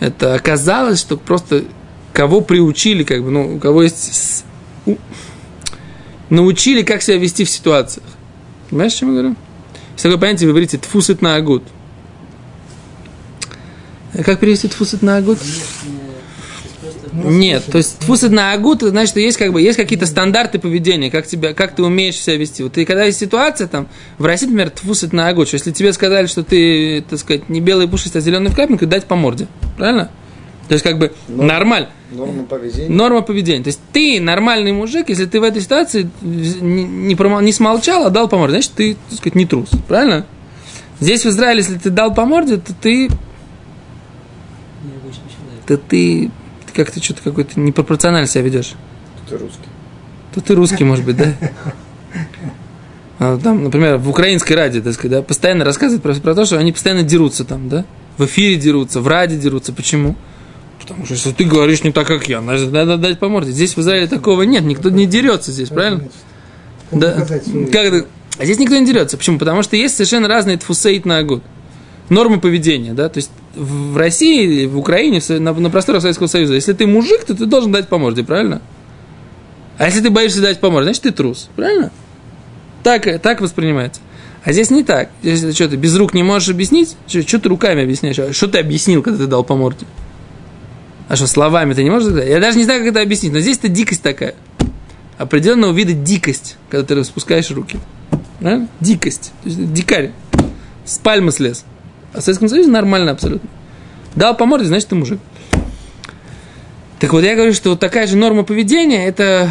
это 0.00 0.34
оказалось, 0.34 1.00
что 1.00 1.16
просто 1.16 1.64
кого 2.12 2.40
приучили, 2.40 3.04
как 3.04 3.22
бы, 3.22 3.30
ну, 3.30 3.56
у 3.56 3.58
кого 3.58 3.82
есть, 3.84 4.44
у- 4.84 4.96
научили, 6.28 6.82
как 6.82 7.02
себя 7.02 7.18
вести 7.18 7.44
в 7.44 7.50
ситуациях. 7.50 8.06
Понимаешь, 8.68 8.94
о 8.94 8.98
чем 8.98 9.08
я 9.08 9.20
говорю? 9.20 9.36
Есть 9.92 10.02
такое 10.02 10.18
понятие, 10.18 10.48
вы 10.48 10.52
говорите, 10.54 10.78
тфусит 10.78 11.22
на 11.22 11.36
агут. 11.36 11.62
Как 14.24 14.40
перевести 14.40 14.68
тфусит 14.68 15.02
на 15.02 15.16
агут? 15.16 15.38
Ну, 15.84 16.01
Нет, 17.12 17.64
то 17.70 17.78
есть 17.78 17.98
тфусит 17.98 18.30
на 18.30 18.52
агут, 18.52 18.78
это 18.78 18.90
значит, 18.90 19.10
что 19.10 19.20
есть 19.20 19.36
как 19.36 19.52
бы 19.52 19.60
есть 19.60 19.76
какие-то 19.76 20.06
стандарты 20.06 20.58
поведения, 20.58 21.10
как 21.10 21.26
тебя, 21.26 21.52
как 21.52 21.74
ты 21.74 21.82
умеешь 21.82 22.16
себя 22.16 22.36
вести. 22.36 22.62
Вот 22.62 22.78
и 22.78 22.84
когда 22.84 23.04
есть 23.04 23.18
ситуация 23.18 23.66
там, 23.66 23.88
в 24.18 24.24
России, 24.24 24.46
например, 24.46 24.70
тфусит 24.70 25.12
на 25.12 25.28
агут, 25.28 25.48
что 25.48 25.56
если 25.56 25.72
тебе 25.72 25.92
сказали, 25.92 26.26
что 26.26 26.42
ты, 26.42 27.02
так 27.08 27.18
сказать, 27.18 27.48
не 27.48 27.60
белый 27.60 27.86
пушистый, 27.86 28.20
а 28.20 28.24
зеленый 28.24 28.50
в 28.50 28.56
капельку, 28.56 28.86
дать 28.86 29.04
по 29.04 29.14
морде. 29.16 29.46
Правильно? 29.76 30.10
То 30.68 30.74
есть 30.74 30.84
как 30.84 30.98
бы 30.98 31.12
Ну. 31.28 31.42
нормально. 31.42 31.88
Норма 32.12 32.44
поведения. 32.44 32.88
Норма 32.88 33.20
поведения. 33.22 33.62
То 33.62 33.68
есть 33.68 33.80
ты 33.92 34.20
нормальный 34.20 34.72
мужик, 34.72 35.08
если 35.10 35.26
ты 35.26 35.38
в 35.40 35.42
этой 35.42 35.60
ситуации 35.60 36.08
не, 36.22 36.84
не, 36.84 37.14
промо- 37.14 37.42
не 37.42 37.52
смолчал, 37.52 38.06
а 38.06 38.10
дал 38.10 38.28
по 38.28 38.38
морде, 38.38 38.54
значит, 38.54 38.72
ты, 38.72 38.96
так 39.10 39.18
сказать, 39.18 39.34
не 39.34 39.44
трус. 39.44 39.68
Правильно? 39.88 40.24
Здесь 41.00 41.24
в 41.24 41.28
Израиле, 41.28 41.58
если 41.60 41.76
ты 41.78 41.90
дал 41.90 42.14
по 42.14 42.24
морде, 42.24 42.56
то 42.58 42.72
ты, 42.80 43.08
то 45.66 45.76
ты 45.76 46.30
как-то 46.72 47.02
что-то 47.02 47.22
какой-то 47.22 47.58
непропорционально 47.58 48.26
себя 48.26 48.42
ведешь. 48.42 48.74
Ты 49.28 49.38
русский. 49.38 49.68
То 50.34 50.40
ты 50.40 50.54
русский, 50.54 50.84
может 50.84 51.04
быть, 51.04 51.16
да? 51.16 51.34
А 53.18 53.38
Там, 53.38 53.64
например, 53.64 53.98
в 53.98 54.08
украинской 54.08 54.54
ради, 54.54 54.80
так 54.80 54.94
сказать, 54.94 55.12
да, 55.12 55.22
постоянно 55.22 55.64
рассказывают 55.64 56.02
про, 56.02 56.14
про 56.14 56.34
то, 56.34 56.44
что 56.44 56.58
они 56.58 56.72
постоянно 56.72 57.02
дерутся 57.02 57.44
там, 57.44 57.68
да? 57.68 57.84
В 58.18 58.24
эфире 58.24 58.56
дерутся, 58.56 59.00
в 59.00 59.08
ради 59.08 59.36
дерутся. 59.36 59.72
Почему? 59.72 60.16
Потому 60.80 61.04
что 61.04 61.14
если 61.14 61.30
ты 61.30 61.44
говоришь 61.44 61.84
не 61.84 61.92
так, 61.92 62.06
как 62.06 62.28
я, 62.28 62.40
значит, 62.40 62.72
надо 62.72 62.96
дать 62.96 63.20
по 63.20 63.28
морде. 63.28 63.52
Здесь 63.52 63.76
в 63.76 63.80
Израиле 63.80 64.08
такого 64.08 64.42
нет, 64.42 64.64
никто 64.64 64.90
не 64.90 65.06
дерется 65.06 65.52
здесь, 65.52 65.68
правильно? 65.68 66.08
Да. 66.90 67.14
Как 67.14 67.84
это? 67.84 68.06
А 68.38 68.44
здесь 68.44 68.58
никто 68.58 68.76
не 68.76 68.86
дерется. 68.86 69.16
Почему? 69.16 69.38
Потому 69.38 69.62
что 69.62 69.76
есть 69.76 69.94
совершенно 69.94 70.26
разные 70.26 70.56
тфусейт 70.56 71.04
на 71.04 71.18
агут. 71.18 71.44
Нормы 72.12 72.40
поведения, 72.40 72.92
да, 72.92 73.08
то 73.08 73.18
есть 73.18 73.30
в 73.54 73.96
России, 73.96 74.66
в 74.66 74.78
Украине, 74.78 75.22
на, 75.28 75.52
на 75.54 75.70
просторах 75.70 76.02
Советского 76.02 76.26
Союза, 76.26 76.54
если 76.54 76.74
ты 76.74 76.86
мужик, 76.86 77.24
то 77.24 77.34
ты 77.34 77.46
должен 77.46 77.72
дать 77.72 77.88
по 77.88 77.96
морде, 77.96 78.22
правильно? 78.22 78.60
А 79.78 79.86
если 79.86 80.00
ты 80.00 80.10
боишься 80.10 80.42
дать 80.42 80.60
по 80.60 80.70
морде, 80.70 80.88
значит 80.88 81.02
ты 81.04 81.10
трус, 81.12 81.48
правильно? 81.56 81.90
Так, 82.82 83.22
так 83.22 83.40
воспринимается. 83.40 84.02
А 84.44 84.52
здесь 84.52 84.70
не 84.70 84.82
так. 84.82 85.08
Ты 85.22 85.52
что, 85.52 85.68
ты 85.68 85.76
без 85.76 85.96
рук 85.96 86.12
не 86.12 86.22
можешь 86.22 86.50
объяснить, 86.50 86.96
что, 87.06 87.38
ты 87.38 87.48
руками 87.48 87.82
объясняешь? 87.82 88.18
А 88.18 88.32
Что 88.32 88.48
ты 88.48 88.58
объяснил, 88.58 89.02
когда 89.02 89.18
ты 89.18 89.26
дал 89.26 89.42
по 89.42 89.54
морде? 89.54 89.86
А 91.08 91.16
что, 91.16 91.26
словами 91.26 91.74
ты 91.74 91.82
не 91.82 91.90
можешь 91.90 92.08
сказать? 92.08 92.28
Я 92.28 92.40
даже 92.40 92.58
не 92.58 92.64
знаю, 92.64 92.80
как 92.80 92.90
это 92.90 93.00
объяснить, 93.00 93.32
но 93.32 93.40
здесь 93.40 93.56
это 93.56 93.68
дикость 93.68 94.02
такая. 94.02 94.34
Определенного 95.16 95.72
вида 95.72 95.92
дикость, 95.92 96.56
когда 96.68 96.84
ты 96.84 96.94
распускаешь 96.94 97.50
руки. 97.50 97.78
Правильно? 98.40 98.68
Дикость. 98.80 99.32
То 99.42 99.48
есть 99.48 99.72
дикарь. 99.72 100.10
С 100.84 100.98
пальмы 100.98 101.30
слез. 101.30 101.64
А 102.14 102.20
в 102.20 102.22
Советском 102.22 102.48
Союзе 102.48 102.70
нормально 102.70 103.12
абсолютно. 103.12 103.48
Дал 104.14 104.36
по 104.36 104.44
морде, 104.46 104.66
значит, 104.66 104.88
ты 104.88 104.94
мужик. 104.94 105.18
Так 106.98 107.12
вот, 107.12 107.24
я 107.24 107.34
говорю, 107.34 107.52
что 107.52 107.70
вот 107.70 107.80
такая 107.80 108.06
же 108.06 108.16
норма 108.16 108.44
поведения, 108.44 109.06
это 109.06 109.50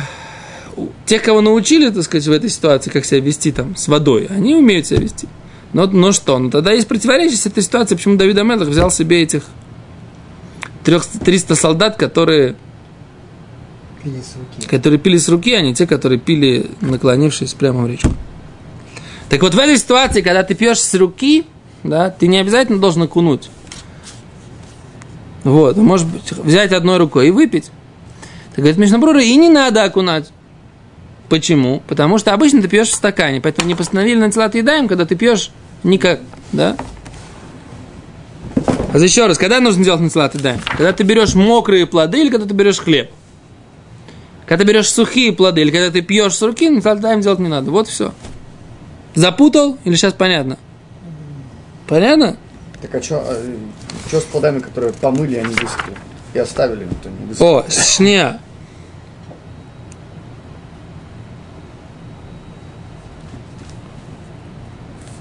тех, 1.06 1.22
кого 1.24 1.42
научили, 1.42 1.90
так 1.90 2.04
сказать, 2.04 2.28
в 2.28 2.32
этой 2.32 2.50
ситуации, 2.50 2.90
как 2.90 3.04
себя 3.06 3.20
вести 3.20 3.52
там 3.52 3.76
с 3.76 3.88
водой, 3.88 4.28
они 4.30 4.56
умеют 4.56 4.88
себя 4.88 5.00
вести. 5.00 5.28
Но, 5.74 5.86
но 5.88 6.12
что? 6.12 6.38
Ну, 6.38 6.50
тогда 6.50 6.72
есть 6.72 6.88
противоречие 6.88 7.38
с 7.38 7.46
этой 7.46 7.64
ситуацией, 7.64 7.98
почему 7.98 8.16
Давид 8.18 8.38
Амелах 8.38 8.68
взял 8.68 8.92
себе 8.92 9.22
этих 9.24 9.44
300 10.84 11.56
солдат, 11.56 11.98
которые, 11.98 12.56
Пили 14.04 14.22
с 14.22 14.36
руки. 14.36 14.68
которые 14.68 15.00
пили 15.00 15.18
с 15.18 15.30
руки, 15.30 15.54
а 15.54 15.62
не 15.62 15.76
те, 15.76 15.86
которые 15.88 16.20
пили, 16.20 16.72
наклонившись 16.82 17.54
прямо 17.54 17.84
в 17.84 17.88
речку. 17.88 18.12
Так 19.30 19.42
вот, 19.42 19.54
в 19.54 19.60
этой 19.60 19.78
ситуации, 19.78 20.22
когда 20.22 20.44
ты 20.44 20.56
пьешь 20.56 20.80
с 20.80 20.94
руки, 20.96 21.46
да, 21.84 22.10
ты 22.10 22.28
не 22.28 22.38
обязательно 22.38 22.80
должен 22.80 23.04
окунуть. 23.04 23.50
Вот, 25.44 25.78
может 25.78 26.08
быть, 26.08 26.32
взять 26.32 26.72
одной 26.72 26.98
рукой 26.98 27.30
и 27.30 27.32
выпить. 27.32 27.72
Так 28.50 28.58
говорит 28.60 28.78
Мишнабрура, 28.78 29.22
и 29.22 29.36
не 29.36 29.50
надо 29.50 29.84
окунать. 29.84 30.32
Почему? 31.30 31.82
Потому 31.88 32.18
что 32.18 32.34
обычно 32.34 32.62
ты 32.62 32.68
пьешь 32.68 32.90
в 32.90 32.94
стакане, 32.94 33.42
поэтому 33.42 33.68
не 33.68 33.76
постановили 33.76 34.20
на 34.20 34.32
тела 34.32 34.52
едаем, 34.54 34.88
когда 34.88 35.06
ты 35.06 35.16
пьешь 35.16 35.52
никак, 35.84 36.20
да? 36.52 36.76
А 38.94 38.98
еще 38.98 39.26
раз, 39.28 39.38
когда 39.38 39.62
нужно 39.62 39.86
делать 39.86 40.02
нацелат 40.02 40.36
едаем? 40.36 40.60
Когда 40.66 40.92
ты 40.92 41.04
берешь 41.04 41.34
мокрые 41.34 41.86
плоды 41.86 42.22
или 42.22 42.30
когда 42.30 42.46
ты 42.46 42.54
берешь 42.54 42.80
хлеб? 42.80 43.10
Когда 44.46 44.66
ты 44.66 44.70
берешь 44.70 44.90
сухие 44.90 45.32
плоды 45.32 45.62
или 45.62 45.72
когда 45.72 45.90
ты 45.90 46.02
пьешь 46.02 46.36
с 46.36 46.42
руки, 46.42 46.70
нацелат 46.70 46.98
едаем 46.98 47.22
делать 47.22 47.40
не 47.40 47.48
надо. 47.48 47.72
Вот 47.72 47.88
все. 47.88 48.14
Запутал 49.16 49.78
или 49.86 49.96
сейчас 49.96 50.14
понятно? 50.14 50.58
Понятно? 51.92 52.38
Так 52.82 52.96
а 52.96 53.02
что 53.02 53.22
с 54.10 54.24
плодами, 54.24 54.60
которые 54.60 54.94
помыли, 54.94 55.36
они 55.36 55.54
высохли? 55.54 55.94
И 56.34 56.40
оставили, 56.40 56.88
то 57.04 57.10
не 57.10 57.26
высохли. 57.26 57.44
О, 57.44 57.70
шня. 57.70 58.40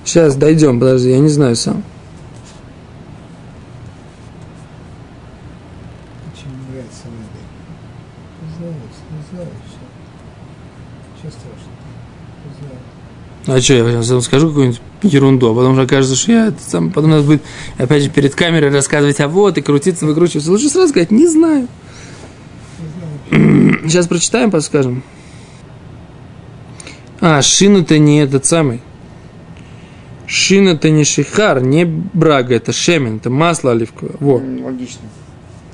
Сейчас 0.05 0.37
дойдем, 0.37 0.79
подожди, 0.79 1.11
я 1.11 1.19
не 1.19 1.29
знаю 1.29 1.57
сам. 1.57 1.83
Очень 6.33 6.50
мне 6.50 6.67
нравится 6.71 7.03
воды. 7.07 7.41
Не 8.43 8.57
знаю, 8.59 8.75
не 9.11 9.25
знаю, 9.33 9.49
все. 9.67 9.81
Ничего 11.17 11.33
страшного. 11.33 11.75
Не 12.45 12.55
знаю. 12.61 12.79
А 13.52 13.61
что, 13.61 13.75
я 13.75 14.02
сейчас 14.02 14.25
скажу 14.26 14.49
какую-нибудь 14.49 14.80
ерунду, 15.02 15.50
а 15.50 15.54
потом 15.57 15.75
же 15.75 15.83
окажется, 15.83 16.14
что 16.14 16.30
я 16.30 16.47
это 16.47 16.62
сам, 16.62 16.92
потом 16.92 17.11
надо 17.11 17.25
будет 17.25 17.42
опять 17.78 18.04
же 18.04 18.09
перед 18.09 18.33
камерой 18.37 18.71
рассказывать, 18.71 19.19
а 19.19 19.26
вот, 19.26 19.59
и 19.59 19.61
крутиться, 19.61 20.07
выкручиваться. 20.07 20.52
Лучше 20.52 20.69
сразу 20.69 20.90
сказать, 20.90 21.11
не 21.11 21.26
знаю. 21.26 21.66
Сейчас 23.30 24.07
прочитаем, 24.07 24.52
подскажем. 24.52 25.02
А, 27.21 27.42
шина-то 27.42 27.99
не 27.99 28.21
этот 28.23 28.47
самый. 28.47 28.83
Шина-то 30.28 30.88
не 30.90 31.02
шихар, 31.02 31.61
не 31.61 31.85
брага, 31.85 32.54
это 32.54 32.73
шемен, 32.73 33.16
это 33.16 33.30
масло 33.30 33.73
оливковое. 33.73 34.14
Во. 34.21 34.35
Логично. 34.35 35.09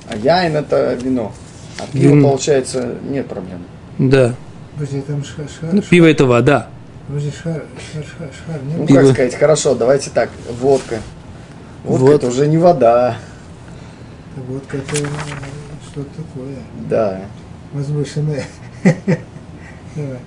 А 0.08 0.16
яин 0.16 0.56
это 0.56 0.94
вино. 0.94 1.34
А 1.78 1.82
пиво, 1.92 2.14
Вино. 2.14 2.28
получается, 2.30 2.94
нет 3.06 3.28
проблем. 3.28 3.58
Да. 3.98 4.34
Подожди, 4.76 5.02
там 5.02 5.22
шар, 5.22 5.44
шар, 5.60 5.74
Ну, 5.74 5.82
пиво 5.82 6.06
это 6.06 6.24
вода. 6.24 6.70
Подожди, 7.06 7.30
шар, 7.30 7.62
шар, 7.92 8.04
шар, 8.04 8.28
шар, 8.46 8.60
Ну? 8.64 8.86
Пиво. 8.86 8.98
как 9.00 9.10
сказать, 9.12 9.34
хорошо, 9.36 9.74
давайте 9.74 10.10
так, 10.10 10.30
водка. 10.60 11.00
Водка 11.84 12.04
Вот. 12.04 12.14
это 12.14 12.26
уже 12.26 12.48
не 12.48 12.58
вода. 12.58 13.16
Это 14.34 14.44
водка, 14.46 14.76
это 14.78 14.96
что-то 14.96 16.10
такое. 16.16 16.56
Да. 16.88 17.20
Возвышенное. 17.72 18.44
Давай. 19.94 20.18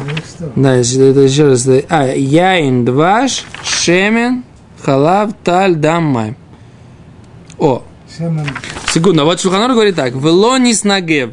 Ну 0.00 0.16
что? 0.16 0.52
Да, 0.56 0.74
это 0.74 1.20
еще 1.20 1.48
раз. 1.48 1.66
А, 1.88 2.06
яин, 2.08 2.84
дваш, 2.84 3.44
шемен, 3.62 4.42
халав, 4.82 5.32
таль, 5.44 5.76
дам, 5.76 6.04
майм. 6.04 6.36
О, 7.58 7.84
Шаман, 8.16 8.46
секунду, 8.92 9.22
а 9.22 9.24
вот 9.24 9.40
Шуханор 9.40 9.70
говорит 9.72 9.94
так. 9.94 10.14
Велонис 10.14 10.82
нагев. 10.82 11.30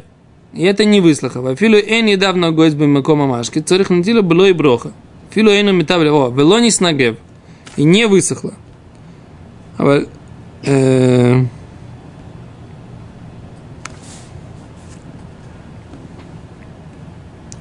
И 0.54 0.64
это 0.64 0.84
не 0.84 1.00
выслуха. 1.00 1.48
Афилу 1.48 1.76
эн 1.76 2.04
недавно 2.04 2.50
гость 2.52 2.76
бы 2.76 2.86
макома 2.86 3.26
машки. 3.26 3.60
Царих 3.60 3.90
надила 3.90 4.22
было 4.22 4.46
и 4.46 4.52
броха. 4.52 4.92
Филу 5.30 5.50
эну 5.50 5.72
метавли. 5.72 6.08
О, 6.08 6.30
велонис 6.30 6.80
нагев. 6.80 7.16
И 7.76 7.84
не 7.84 8.06
высохло. 8.06 8.52
А 9.78 10.04
э, 10.64 11.44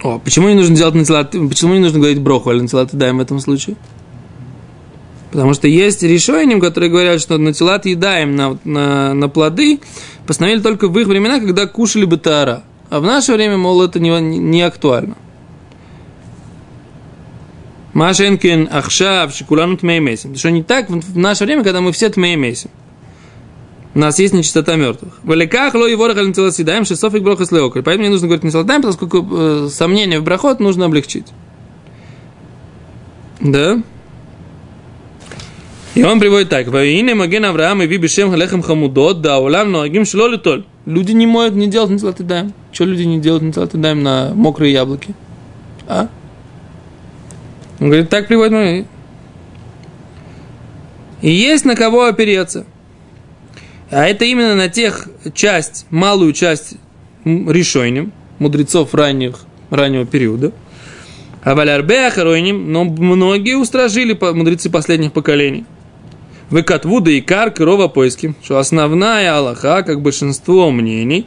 О, 0.03 0.19
почему 0.19 0.49
не 0.49 0.55
нужно 0.55 0.75
делать 0.75 0.95
нацелат, 0.95 1.31
почему 1.31 1.73
не 1.73 1.79
нужно 1.79 1.99
говорить 1.99 2.19
броху, 2.19 2.49
а 2.49 2.53
нацелат 2.55 2.89
даем 2.91 3.19
в 3.19 3.21
этом 3.21 3.39
случае? 3.39 3.77
Потому 5.31 5.53
что 5.53 5.67
есть 5.67 6.03
решения, 6.03 6.59
которые 6.59 6.89
говорят, 6.89 7.21
что 7.21 7.37
нацелат 7.37 7.85
едаем 7.85 8.35
на, 8.35 8.57
на, 8.65 9.13
на 9.13 9.29
плоды, 9.29 9.79
постановили 10.27 10.59
только 10.59 10.89
в 10.89 10.99
их 10.99 11.07
времена, 11.07 11.39
когда 11.39 11.67
кушали 11.67 12.05
бы 12.05 12.17
тара. 12.17 12.63
А 12.91 12.99
в 12.99 13.03
наше 13.03 13.33
время, 13.33 13.55
мол, 13.55 13.81
это 13.81 14.01
не, 14.01 14.09
не 14.19 14.61
актуально. 14.61 15.15
Машенкин, 17.93 18.67
Ахшав, 18.69 19.33
Шикулану 19.33 19.77
Тмеймесим. 19.77 20.35
Что 20.35 20.51
не 20.51 20.61
так 20.61 20.89
в 20.89 21.17
наше 21.17 21.45
время, 21.45 21.63
когда 21.63 21.79
мы 21.79 21.93
все 21.93 22.09
Тмеймесим. 22.09 22.69
У 23.95 23.99
нас 23.99 24.19
есть 24.19 24.33
нечистота 24.33 24.75
мертвых. 24.75 25.19
В 25.23 25.29
ло 25.29 25.87
его 25.87 26.07
рахалин 26.07 26.33
съедаем, 26.51 26.83
шесофик 26.83 27.23
брохас 27.23 27.53
леокрь. 27.53 27.81
Поэтому 27.81 28.03
мне 28.03 28.09
нужно 28.09 28.27
говорить 28.27 28.43
не 28.43 28.51
солдаем, 28.51 28.81
поскольку 28.81 29.25
э, 29.31 29.69
сомнение 29.71 30.19
в 30.19 30.25
брахот 30.25 30.59
нужно 30.59 30.85
облегчить. 30.85 31.27
Да? 33.39 33.81
И 35.93 36.03
он 36.03 36.19
приводит 36.19 36.49
так. 36.49 36.67
Ваине 36.67 37.15
маген 37.15 37.43
Авраам 37.45 37.81
и 37.81 37.87
вибишем 37.87 38.31
халехам 38.31 38.61
хамудот, 38.61 39.21
да 39.21 39.39
улам 39.39 39.71
ноагим 39.71 40.05
шло 40.05 40.27
литоль. 40.27 40.65
Люди 40.85 41.11
не 41.11 41.27
моют, 41.27 41.53
не 41.53 41.67
делают 41.67 41.91
нецелат 41.91 42.25
даем. 42.25 42.53
Что 42.71 42.85
люди 42.85 43.03
не 43.03 43.19
делают 43.19 43.43
нецелат 43.43 43.71
даем 43.73 44.01
на 44.01 44.31
мокрые 44.33 44.71
яблоки? 44.71 45.13
А? 45.87 46.07
Он 47.79 47.87
говорит, 47.87 48.09
так 48.09 48.27
приводит 48.27 48.53
мы. 48.53 48.85
И 51.21 51.29
есть 51.29 51.65
на 51.65 51.75
кого 51.75 52.05
опереться. 52.05 52.65
А 53.89 54.05
это 54.07 54.23
именно 54.23 54.55
на 54.55 54.69
тех 54.69 55.09
часть, 55.33 55.85
малую 55.89 56.31
часть 56.31 56.75
решением 57.25 58.13
мудрецов 58.39 58.95
ранних, 58.95 59.39
раннего 59.69 60.05
периода. 60.05 60.53
А 61.43 61.53
валярбе 61.53 62.09
но 62.53 62.85
многие 62.85 63.57
устражили 63.57 64.17
мудрецы 64.33 64.69
последних 64.69 65.11
поколений. 65.11 65.65
Выкатвуда 66.51 67.11
и 67.11 67.21
кар 67.21 67.49
крова 67.49 67.87
поиски, 67.87 68.35
что 68.43 68.59
основная 68.59 69.33
Аллаха, 69.37 69.83
как 69.83 70.01
большинство 70.01 70.69
мнений, 70.69 71.25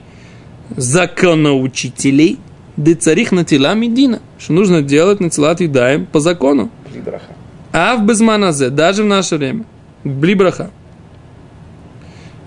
законоучителей, 0.76 2.38
да 2.76 2.95
царих 2.95 3.33
на 3.33 3.45
тела 3.45 3.75
медина, 3.75 4.21
что 4.38 4.52
нужно 4.52 4.83
делать 4.83 5.21
на 5.21 5.31
тела 5.31 5.52
отъедаем 5.52 6.04
по 6.04 6.21
закону. 6.21 6.71
А 7.73 7.97
в 7.97 8.04
безманазе, 8.04 8.69
даже 8.69 9.02
в 9.02 9.07
наше 9.07 9.37
время. 9.37 9.64
Блибраха. 10.04 10.71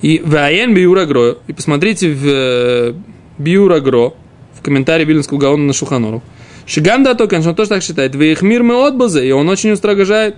И 0.04 0.22
Ваен 0.24 0.76
Биурагро, 0.76 1.38
и 1.48 1.54
посмотрите 1.54 2.12
в 2.12 2.26
э, 2.26 2.94
Биурагро, 3.40 4.14
в 4.54 4.62
комментарии 4.62 5.04
Вильнского 5.04 5.40
Гаона 5.40 5.64
на 5.64 5.74
Шуханору. 5.74 6.22
Шиганда 6.68 7.16
то, 7.16 7.28
конечно, 7.28 7.52
он 7.52 7.56
тоже 7.56 7.70
так 7.70 7.82
считает. 7.82 8.14
Вы 8.14 8.32
их 8.34 8.44
мир 8.44 8.62
мы 8.62 8.86
отбазы, 8.86 9.28
и 9.28 9.32
он 9.32 9.50
очень 9.50 9.72
устрогожает. 9.72 10.36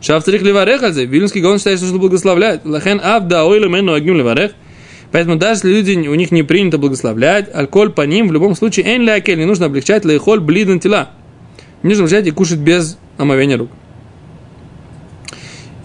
Шафцарих 0.00 0.42
ливарехазе. 0.42 1.06
Вильнский 1.06 1.40
Гаон 1.40 1.58
считает, 1.58 1.80
что 1.80 1.98
благословляет. 1.98 2.64
Лахен 2.64 3.00
авда 3.02 3.44
ойла 3.44 3.66
мену 3.66 3.94
агню 3.94 4.14
ливарех. 4.14 4.52
Поэтому 5.10 5.36
даже 5.36 5.60
если 5.66 5.72
люди, 5.72 6.08
у 6.08 6.14
них 6.14 6.30
не 6.30 6.42
принято 6.42 6.78
благословлять, 6.78 7.48
алкоголь 7.54 7.92
по 7.92 8.02
ним, 8.02 8.28
в 8.28 8.32
любом 8.32 8.54
случае, 8.54 8.94
эн 8.94 9.02
лякель, 9.02 9.38
не 9.38 9.46
нужно 9.46 9.66
облегчать 9.66 10.04
лейхоль 10.04 10.40
блиден 10.40 10.80
тела. 10.80 11.10
Не 11.82 11.90
нужно 11.90 12.04
облегчать 12.04 12.26
и 12.26 12.30
кушать 12.30 12.58
без 12.58 12.98
омовения 13.16 13.56
рук. 13.56 13.70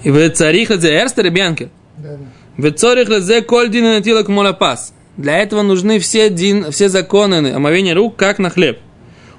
И 0.03 0.11
в 0.11 0.29
царих 0.31 0.71
это 0.71 0.87
эрстер 0.87 1.29
бьянкель. 1.29 1.69
В 2.57 2.71
царих 2.71 3.07
лезе 3.07 3.41
коль 3.41 3.69
дин 3.69 3.85
на 3.85 4.01
тело 4.01 4.23
пас. 4.53 4.93
Для 5.15 5.37
этого 5.37 5.61
нужны 5.61 5.99
все, 5.99 6.29
дин, 6.29 6.71
все 6.71 6.89
законы 6.89 7.53
омовения 7.53 7.95
рук, 7.95 8.15
как 8.17 8.39
на 8.39 8.49
хлеб. 8.49 8.79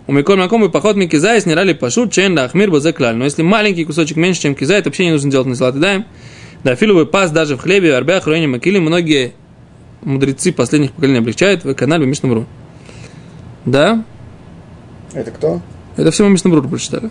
У 0.06 0.12
Миколь 0.12 0.38
Маком 0.38 0.64
и 0.64 0.68
поход 0.68 0.96
Микизай 0.96 1.40
снирали 1.40 1.73
пашут, 1.73 2.12
чен 2.12 2.34
да 2.34 2.44
ахмир 2.44 2.70
бозе 2.70 2.92
клаль. 2.92 3.16
Но 3.16 3.25
если 3.25 3.42
маленький 3.42 3.84
кусочек 3.84 4.16
меньше, 4.16 4.42
чем 4.42 4.54
кизай, 4.54 4.80
это 4.80 4.90
вообще 4.90 5.06
не 5.06 5.12
нужно 5.12 5.30
делать 5.30 5.46
на 5.46 5.56
салат 5.56 5.78
даем. 5.80 6.04
Да, 6.62 6.75
филовый 6.76 7.06
пас 7.06 7.30
даже 7.30 7.56
в 7.56 7.61
хлебе, 7.61 7.94
арбя, 7.94 8.20
хрони, 8.20 8.46
макили, 8.46 8.78
многие 8.78 9.32
мудрецы 10.02 10.52
последних 10.52 10.92
поколений 10.92 11.18
облегчают 11.18 11.64
в 11.64 11.75
канале 11.75 12.06
Мишнабру. 12.06 12.46
Да? 13.64 14.04
Это 15.14 15.30
кто? 15.30 15.62
Это 15.96 16.11
все 16.11 16.25
мы 16.25 16.30
Мишнабру 16.30 16.62
прочитали. 16.68 17.11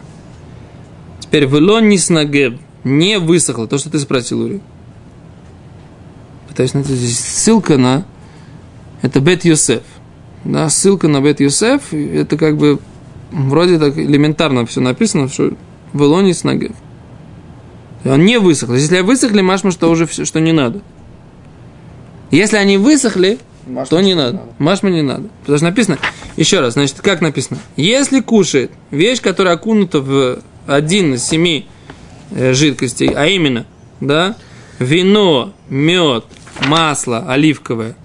Теперь 1.19 1.45
вело 1.45 1.79
ниснагеб 1.79 2.59
не 2.83 3.17
высохло. 3.17 3.67
То, 3.67 3.77
что 3.77 3.89
ты 3.89 3.97
спросил, 3.97 4.41
Ури. 4.41 4.61
Пытаюсь 6.47 6.73
найти 6.75 6.93
здесь 6.93 7.17
ссылка 7.17 7.77
на... 7.77 8.05
Это 9.01 9.19
Бет 9.19 9.43
Йосеф. 9.45 9.81
Да, 10.45 10.69
ссылка 10.69 11.07
на 11.07 11.21
Бет 11.21 11.39
Йосеф. 11.39 11.93
Это 11.93 12.37
как 12.37 12.57
бы 12.57 12.79
вроде 13.31 13.79
так 13.79 13.97
элементарно 13.97 14.65
все 14.65 14.81
написано, 14.81 15.29
что 15.29 15.53
Велони 15.93 16.33
Снагев. 16.33 16.73
Он 18.05 18.25
не 18.25 18.37
высохл. 18.37 18.73
Если 18.73 18.99
высохли, 18.99 19.41
машма, 19.41 19.71
что 19.71 19.89
уже 19.89 20.05
все, 20.05 20.25
что 20.25 20.39
не 20.39 20.51
надо. 20.51 20.81
Если 22.31 22.57
они 22.57 22.77
высохли, 22.77 23.39
Машма 23.65 23.85
то 23.85 24.01
не 24.01 24.13
надо. 24.13 24.37
надо. 24.37 24.49
Машма 24.59 24.89
не 24.89 25.01
надо. 25.01 25.29
Потому 25.41 25.57
что 25.57 25.67
написано, 25.67 25.97
еще 26.35 26.59
раз, 26.59 26.73
значит, 26.73 26.99
как 27.01 27.21
написано? 27.21 27.59
Если 27.77 28.19
кушает 28.19 28.71
вещь, 28.91 29.21
которая 29.21 29.53
окунута 29.53 30.01
в 30.01 30.39
один 30.67 31.13
из 31.13 31.23
семи 31.23 31.67
Э, 32.35 32.53
жидкостей, 32.53 33.09
а 33.15 33.27
именно, 33.27 33.65
да, 33.99 34.35
вино, 34.79 35.53
мед, 35.69 36.25
масло 36.65 37.25
оливковое. 37.27 37.95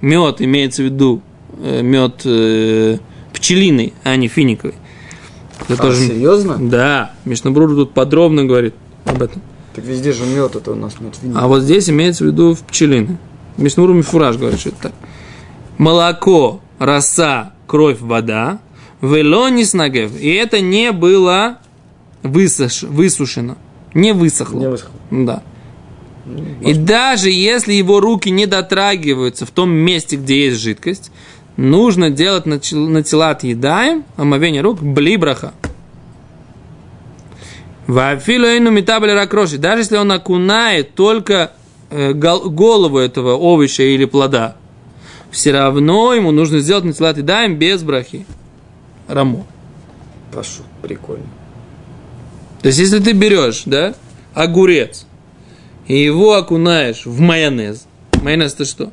Мед 0.00 0.40
имеется 0.40 0.82
в 0.82 0.86
виду 0.86 1.20
мед 1.58 2.22
э, 2.24 2.98
пчелиный, 3.32 3.92
а 4.04 4.16
не 4.16 4.28
финиковый. 4.28 4.74
Это 5.68 5.74
а, 5.74 5.76
тоже... 5.76 6.06
серьезно? 6.06 6.58
Да, 6.58 7.12
Мишнабрур 7.24 7.70
тут 7.70 7.92
подробно 7.92 8.44
говорит 8.44 8.74
об 9.04 9.22
этом. 9.22 9.42
Так 9.74 9.84
везде 9.84 10.12
же 10.12 10.24
мед, 10.24 10.56
это 10.56 10.72
у 10.72 10.74
нас 10.74 11.00
мед 11.00 11.16
финиковый. 11.16 11.42
А 11.42 11.48
вот 11.48 11.62
здесь 11.62 11.88
имеется 11.90 12.24
в 12.24 12.28
виду 12.28 12.54
в 12.54 12.60
пчелиный. 12.60 13.16
Мишнабрур 13.56 13.94
Мифураж 13.94 14.36
говорит, 14.36 14.60
что 14.60 14.70
это 14.70 14.78
так. 14.82 14.92
Молоко, 15.78 16.60
роса, 16.78 17.52
кровь, 17.66 18.00
вода, 18.00 18.60
велонис 19.00 19.72
нагев. 19.74 20.12
И 20.18 20.30
это 20.30 20.60
не 20.60 20.92
было 20.92 21.58
высуш, 22.22 22.82
высушено. 22.82 23.56
Не 23.94 24.12
высохло. 24.12 24.58
Не 24.58 24.68
высохло. 24.68 24.94
Да. 25.10 25.42
И 26.60 26.74
даже 26.74 27.30
если 27.30 27.72
его 27.72 28.00
руки 28.00 28.30
не 28.30 28.46
дотрагиваются 28.46 29.46
в 29.46 29.50
том 29.50 29.70
месте, 29.70 30.16
где 30.16 30.46
есть 30.46 30.60
жидкость, 30.60 31.12
нужно 31.56 32.10
делать 32.10 32.46
на, 32.46 32.60
на 32.72 33.02
тела 33.02 33.30
отъедаем, 33.30 34.04
омовение 34.16 34.62
рук, 34.62 34.80
блибраха. 34.82 35.52
Вафилуэйну 37.86 38.70
метабель 38.70 39.12
ракроши. 39.12 39.58
Даже 39.58 39.82
если 39.82 39.96
он 39.96 40.10
окунает 40.10 40.94
только 40.94 41.52
э, 41.90 42.12
голову 42.12 42.98
этого 42.98 43.34
овоща 43.34 43.84
или 43.84 44.04
плода, 44.04 44.56
все 45.30 45.52
равно 45.52 46.12
ему 46.12 46.32
нужно 46.32 46.60
сделать 46.60 46.84
на 46.84 46.92
тела 46.92 47.10
отъедаем 47.10 47.56
без 47.56 47.82
брахи. 47.82 48.26
Рамо. 49.08 49.46
Прошу, 50.32 50.62
прикольно. 50.82 51.26
То 52.60 52.68
есть, 52.68 52.80
если 52.80 52.98
ты 52.98 53.12
берешь, 53.12 53.62
да, 53.66 53.94
огурец, 54.34 55.06
и 55.86 55.96
его 55.96 56.34
окунаешь 56.34 57.06
в 57.06 57.20
майонез, 57.20 57.86
майонез 58.22 58.54
это 58.54 58.64
что? 58.64 58.90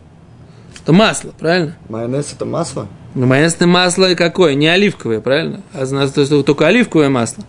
Это 0.84 0.92
масло, 0.92 1.32
правильно? 1.40 1.78
Майонез 1.88 2.34
это 2.34 2.44
масло? 2.46 2.88
Ну, 3.16 3.26
майонез 3.26 3.56
это 3.56 3.68
масло 3.68 4.14
какое? 4.16 4.54
Не 4.54 4.68
оливковое, 4.68 5.22
правильно? 5.22 5.62
А 5.74 5.86
значит, 5.86 6.26
что 6.26 6.44
только 6.44 6.68
оливковое 6.68 7.10
масло. 7.10 7.46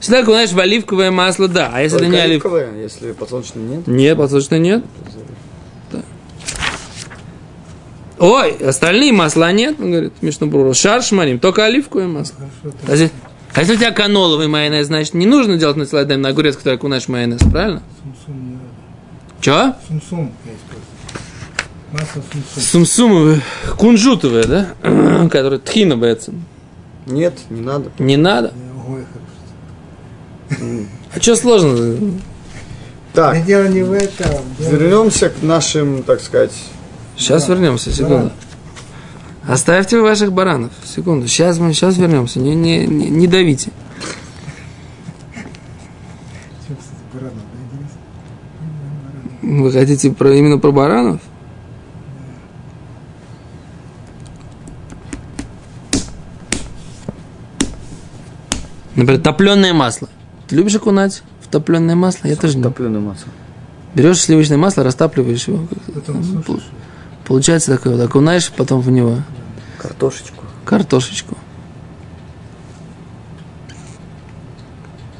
Ты 0.00 0.16
окунаешь 0.16 0.52
в 0.52 0.58
оливковое 0.58 1.12
масло, 1.12 1.46
да. 1.46 1.70
А 1.72 1.80
если 1.80 1.98
только 1.98 2.08
это 2.10 2.16
не 2.16 2.22
оливковое? 2.22 2.82
Если 2.82 3.12
подсолнечное 3.12 3.62
нет? 3.62 3.86
Нет, 3.86 4.18
подсолнечное 4.18 4.58
нет. 4.58 4.84
Да. 5.92 6.02
Ой, 8.18 8.56
остальные 8.56 9.12
масла 9.12 9.52
нет, 9.52 9.76
он 9.80 9.92
говорит, 9.92 10.12
Мишну 10.20 10.48
Бруру. 10.48 10.74
Шар 10.74 11.02
шмарим, 11.02 11.38
только 11.38 11.64
оливковое 11.64 12.08
масло. 12.08 12.36
Хорошо, 12.84 13.10
а 13.54 13.60
если 13.60 13.74
у 13.74 13.76
тебя 13.76 13.92
каноловый 13.92 14.48
майонез, 14.48 14.88
значит, 14.88 15.14
не 15.14 15.26
нужно 15.26 15.56
делать 15.56 15.76
на 15.76 16.16
на 16.16 16.28
огурец, 16.28 16.56
который 16.56 16.74
окунаешь 16.74 17.06
майонез, 17.06 17.38
правильно? 17.38 17.82
Сумсум 18.02 18.48
не 18.48 18.54
надо. 18.54 18.64
Чё? 19.40 19.74
Сумсум 19.86 20.32
есть 22.00 22.16
Масло 22.16 22.22
сумсум. 22.32 22.62
Сумсумовое, 22.62 23.42
кунжутовое, 23.76 24.44
да? 24.44 25.28
Которое 25.30 25.58
тхина 25.58 25.96
боится. 25.96 26.32
Нет, 27.06 27.34
не 27.50 27.60
надо. 27.60 27.90
Не 27.98 28.16
надо? 28.16 28.52
Ой, 28.88 29.04
а 31.14 31.20
что 31.20 31.36
сложно? 31.36 31.96
Так, 33.12 33.44
дело 33.44 33.68
не 33.68 33.82
в 33.82 33.92
этом. 33.92 34.28
Вернемся 34.58 35.28
к 35.28 35.42
нашим, 35.42 36.02
так 36.02 36.20
сказать... 36.20 36.52
Сейчас 37.16 37.46
да. 37.46 37.54
вернемся, 37.54 37.92
секунду. 37.92 38.32
Да. 39.46 39.54
Оставьте 39.54 40.00
ваших 40.00 40.32
баранов. 40.32 40.72
Секунду. 40.84 41.28
Сейчас 41.28 41.58
мы 41.58 41.72
сейчас 41.72 41.96
вернемся. 41.96 42.40
Не, 42.40 42.54
не, 42.54 42.86
не, 42.86 43.10
не 43.10 43.26
давите. 43.28 43.70
Вы 49.42 49.70
хотите 49.70 50.10
про, 50.10 50.34
именно 50.34 50.58
про 50.58 50.72
баранов? 50.72 51.20
Например, 58.96 59.20
топленое 59.20 59.72
масло. 59.72 60.08
Ты 60.46 60.56
любишь 60.56 60.74
окунать 60.76 61.22
в 61.40 61.48
топленое 61.48 61.96
масло? 61.96 62.28
Я 62.28 62.36
тоже 62.36 62.56
не. 62.56 62.62
Топленое 62.62 63.00
масло. 63.00 63.28
Берешь 63.94 64.20
сливочное 64.20 64.58
масло, 64.58 64.82
растапливаешь 64.84 65.46
его. 65.48 65.66
Получается 67.24 67.76
такое, 67.76 67.96
вот, 67.96 68.02
окунаешь 68.04 68.50
потом 68.52 68.80
в 68.80 68.90
него. 68.90 69.18
Картошечку. 69.78 70.44
Картошечку. 70.64 71.36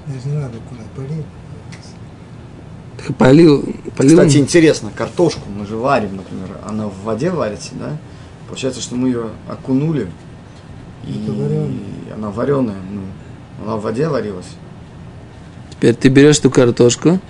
Не 0.06 0.32
надо 0.32 0.58
куда 0.68 0.82
полил. 0.96 1.24
Так 2.98 3.16
полил, 3.16 3.62
полил. 3.96 4.18
Кстати, 4.18 4.38
интересно, 4.38 4.90
картошку 4.94 5.48
мы 5.50 5.66
же 5.66 5.76
варим, 5.76 6.16
например, 6.16 6.58
она 6.66 6.88
в 6.88 7.02
воде 7.04 7.30
варится, 7.30 7.74
да? 7.74 7.96
Получается, 8.48 8.80
что 8.80 8.94
мы 8.94 9.08
ее 9.08 9.30
окунули, 9.48 10.10
и 11.06 12.12
она 12.14 12.30
вареная, 12.30 12.76
ну, 12.90 13.02
она 13.64 13.76
в 13.76 13.82
воде 13.82 14.08
варилась. 14.08 14.46
Теперь 15.70 15.94
ты 15.94 16.08
берешь 16.08 16.38
эту 16.38 16.50
картошку, 16.50 17.20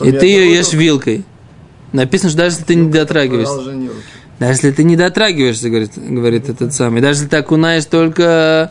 и 0.00 0.12
ты 0.12 0.26
ее 0.26 0.54
ешь 0.54 0.72
вилкой. 0.72 1.24
Написано, 1.92 2.30
что 2.30 2.38
даже 2.38 2.56
если 2.56 2.64
ты 2.64 2.74
не 2.74 2.90
дотрагиваешься. 2.90 3.90
Даже 4.38 4.52
если 4.52 4.70
ты 4.72 4.84
не 4.84 4.96
дотрагиваешься, 4.96 5.68
говорит, 5.68 5.92
говорит 5.96 6.48
этот 6.48 6.72
самый. 6.74 7.00
Даже 7.00 7.20
если 7.20 7.28
ты 7.28 7.36
окунаешь 7.36 7.86
только 7.86 8.70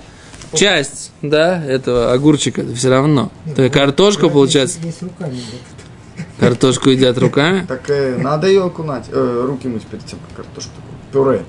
часть, 0.54 1.12
да, 1.22 1.62
этого 1.64 2.14
огурчика, 2.14 2.64
все 2.76 2.90
равно. 2.90 3.32
То 3.56 3.70
картошка, 3.70 4.26
Если- 4.26 4.34
получается, 4.34 4.80
Если 4.84 5.06
руками 5.06 5.42
вот 5.52 6.26
картошку 6.40 6.90
едят 6.90 7.18
руками. 7.18 7.66
Так 7.68 7.90
э, 7.90 8.18
надо 8.18 8.48
ее 8.48 8.64
окунать, 8.64 9.06
э, 9.12 9.44
руки 9.46 9.68
мыть 9.68 9.86
перед 9.86 10.06
тем, 10.06 10.20
как 10.28 10.46
картошку. 10.46 10.72
Пюре. 11.12 11.44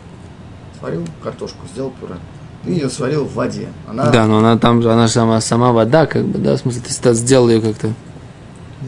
Сварил 0.78 1.04
картошку, 1.22 1.58
сделал 1.72 1.92
пюре. 2.00 2.14
Ты 2.64 2.72
ее 2.72 2.90
сварил 2.90 3.24
в 3.24 3.34
воде. 3.34 3.68
Она... 3.88 4.10
Да, 4.10 4.26
но 4.26 4.38
она 4.38 4.58
там 4.58 4.82
же, 4.82 4.92
она 4.92 5.06
же 5.06 5.12
сама, 5.12 5.40
сама 5.40 5.72
вода, 5.72 6.06
как 6.06 6.24
бы, 6.24 6.38
да, 6.38 6.56
в 6.56 6.60
смысле, 6.60 6.82
ты 6.82 7.14
сделал 7.14 7.48
ее 7.48 7.60
как-то. 7.60 7.92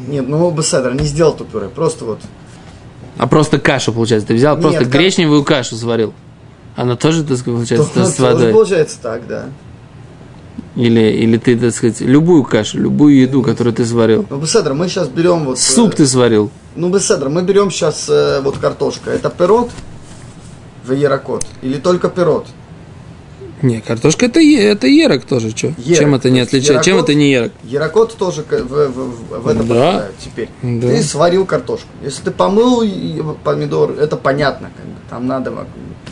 Нет, 0.08 0.28
ну 0.28 0.50
Беседер 0.50 0.94
не 0.94 1.06
сделал 1.06 1.34
ту 1.34 1.44
пюре, 1.44 1.68
просто 1.68 2.04
вот. 2.04 2.20
А 3.18 3.26
просто 3.26 3.58
кашу, 3.58 3.92
получается, 3.92 4.28
ты 4.28 4.34
взял, 4.34 4.54
Нет, 4.56 4.62
просто 4.62 4.80
как- 4.80 4.88
гречневую 4.88 5.44
кашу 5.44 5.76
сварил. 5.76 6.14
Она 6.76 6.96
тоже, 6.96 7.22
так 7.24 7.36
сказать, 7.38 7.56
получается, 7.58 7.88
То- 7.94 8.06
с 8.06 8.18
водой. 8.18 8.52
получается 8.52 8.98
так, 9.00 9.26
да. 9.26 9.44
Или, 10.76 11.00
или 11.00 11.36
ты, 11.36 11.58
так 11.58 11.74
сказать, 11.74 12.00
любую 12.00 12.44
кашу, 12.44 12.78
любую 12.78 13.16
еду, 13.20 13.42
которую 13.42 13.74
ты 13.74 13.84
сварил. 13.84 14.24
Ну, 14.30 14.38
Беседер, 14.38 14.72
мы 14.74 14.88
сейчас 14.88 15.08
берем 15.08 15.44
вот... 15.44 15.56
э, 15.56 15.60
Суп 15.60 15.94
ты 15.94 16.06
сварил. 16.06 16.50
Ну, 16.76 16.88
Беседер, 16.90 17.28
мы 17.28 17.42
берем 17.42 17.70
сейчас 17.70 18.08
вот 18.42 18.58
картошка. 18.58 19.10
Это 19.10 19.30
пирот 19.30 19.70
в 20.84 20.92
ярокот 20.92 21.44
или 21.62 21.78
только 21.78 22.08
пирот? 22.08 22.46
Не, 23.62 23.80
картошка 23.80 24.26
это, 24.26 24.40
это 24.40 24.86
ерок 24.86 25.24
тоже, 25.24 25.50
что? 25.50 25.68
Ерок, 25.78 25.98
Чем 25.98 26.14
это 26.14 26.30
не 26.30 26.36
то 26.46 26.56
есть 26.56 26.66
отличает? 26.66 26.84
Чем 26.84 26.96
ерокот- 26.96 27.02
это 27.04 27.14
не 27.14 27.30
ерок? 27.30 27.52
Ярокот 27.64 28.16
тоже 28.16 28.42
к- 28.42 28.58
в, 28.62 28.88
в- 28.88 29.40
в 29.42 29.48
это 29.48 29.62
Да. 29.64 30.08
теперь. 30.24 30.48
Да. 30.62 30.88
Ты 30.88 31.02
сварил 31.02 31.44
картошку. 31.44 31.88
Если 32.02 32.22
ты 32.22 32.30
помыл 32.30 32.82
помидор, 33.44 33.92
это 33.92 34.16
понятно, 34.16 34.70
как 34.76 34.86
бы. 34.86 34.92
Там 35.10 35.26
надо. 35.26 35.52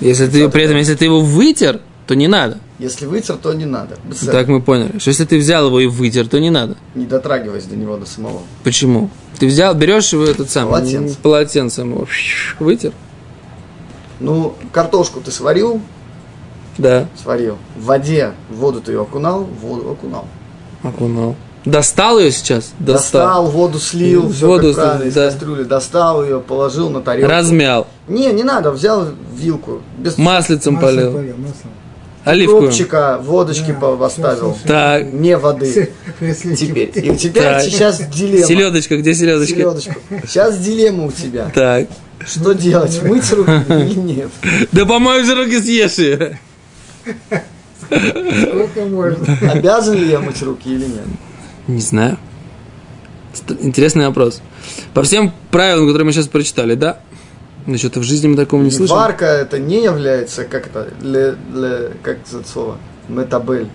Если 0.01 0.27
ты, 0.27 0.49
при 0.49 0.65
этом, 0.65 0.77
если 0.77 0.95
ты 0.95 1.05
его 1.07 1.21
вытер, 1.21 1.81
то 2.07 2.15
не 2.15 2.29
надо. 2.29 2.59
Если 2.79 3.07
вытер, 3.07 3.37
то 3.37 3.53
не 3.53 3.65
надо. 3.67 3.97
Беседер, 4.05 4.33
Так 4.33 4.49
мы 4.49 4.63
поняли. 4.63 4.99
Что 4.99 5.11
если 5.11 5.25
ты 5.25 5.39
взял 5.39 5.67
его 5.67 5.81
и 5.81 5.87
вытер, 5.87 6.29
то 6.29 6.39
не 6.41 6.51
надо. 6.51 6.77
Не 6.95 7.07
дотрагивайся 7.07 7.69
до 7.69 7.77
него 7.77 7.97
до 7.97 8.07
самого. 8.07 8.43
Почему? 8.65 9.11
Ты 9.39 9.47
взял, 9.47 9.75
берешь 9.75 10.13
его 10.13 10.25
этот 10.25 10.51
самый 10.51 10.71
Полотенце. 10.71 11.17
полотенцем 11.23 11.91
его 11.93 12.07
вытер. 12.61 12.93
Ну, 14.21 14.55
картошку 14.73 15.21
ты 15.21 15.31
сварил, 15.31 15.81
Да, 16.79 17.07
сварил. 17.21 17.59
В 17.77 17.85
воде, 17.87 18.33
в 18.51 18.57
воду 18.57 18.81
ты 18.81 18.93
ее 18.93 19.03
окунал, 19.03 19.45
в 19.45 19.67
воду 19.67 19.91
окунал. 19.91 20.27
окунул. 20.83 21.35
Достал 21.65 22.19
ее 22.19 22.31
сейчас? 22.31 22.73
Достал, 22.79 23.47
воду 23.49 23.79
слил, 23.79 24.33
все 24.33 24.47
Воду 24.47 24.69
как 24.73 24.77
правильно, 24.77 25.09
из 25.09 25.15
да. 25.15 25.27
кастрюли, 25.27 25.65
достал 25.65 26.25
ее, 26.25 26.41
положил 26.41 26.89
на 26.89 27.03
тарелку. 27.03 27.31
Размял. 27.31 27.87
Не, 28.07 28.29
не 28.33 28.43
надо, 28.45 28.71
взял 28.71 29.07
вилку, 29.35 29.83
без 29.99 30.17
Маслицем 30.17 30.75
масло 30.75 30.87
полил. 30.87 31.21
Оливковым. 32.25 32.65
кропчика, 32.65 33.19
водочки 33.23 33.77
Да, 33.81 33.97
поставил. 33.97 34.57
Не 34.63 34.67
Так, 34.69 35.11
Типа, 35.11 35.39
воды. 35.41 35.93
Теперь. 36.57 36.91
И 36.95 37.11
у 37.11 37.17
тебя 37.17 37.43
Так. 37.55 37.63
сейчас 37.63 38.01
дилемма. 38.09 38.47
селедочка, 38.47 38.97
где 38.99 39.15
селедочка? 39.15 39.55
Селедочку. 39.55 39.95
Сейчас 40.27 40.59
дилемма 40.59 41.07
у 41.07 41.13
тебя. 41.13 41.51
Так. 41.55 41.89
Что 42.27 42.53
делать, 42.53 43.03
мыть 43.03 43.31
руки 43.33 43.51
или 43.69 43.95
нет? 43.95 44.29
Да 44.73 44.85
помой 44.87 45.25
же 45.25 45.35
руки 45.35 45.61
съешь 45.61 45.99
ее. 45.99 46.39
Сколько 47.89 48.85
можно? 48.87 49.51
Обязан 49.51 49.95
ли 49.97 50.09
я 50.11 50.21
мыть 50.21 50.43
руки 50.43 50.69
или 50.73 50.87
нет? 50.87 51.05
Не 51.67 51.81
знаю. 51.81 52.19
Интересный 53.61 54.07
вопрос. 54.07 54.43
По 54.95 55.03
всем 55.03 55.33
правилам, 55.51 55.87
которые 55.87 56.07
мы 56.07 56.13
сейчас 56.13 56.29
прочитали, 56.29 56.75
да? 56.75 57.01
Но 57.67 57.77
что-то 57.77 58.01
в 58.01 58.03
жизни 58.03 58.29
мы 58.29 58.37
такого 58.37 58.63
не 58.63 58.71
слышали. 58.71 58.97
Варка 58.99 59.27
это 59.27 59.59
не 59.59 59.83
является, 59.83 60.45
как 60.45 60.67
это, 60.67 60.89
ле- 61.03 61.37
ле- 61.55 61.93
как 62.03 62.19
это 62.27 62.49
слово, 62.49 62.79
метабель. 63.09 63.69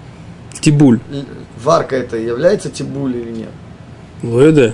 Тибуль. 0.59 0.99
Л- 1.11 1.25
Варка 1.63 1.95
это 1.95 2.17
является 2.17 2.69
тибуль 2.69 3.15
или 3.15 3.31
нет? 3.31 3.49
Лоюде. 4.23 4.73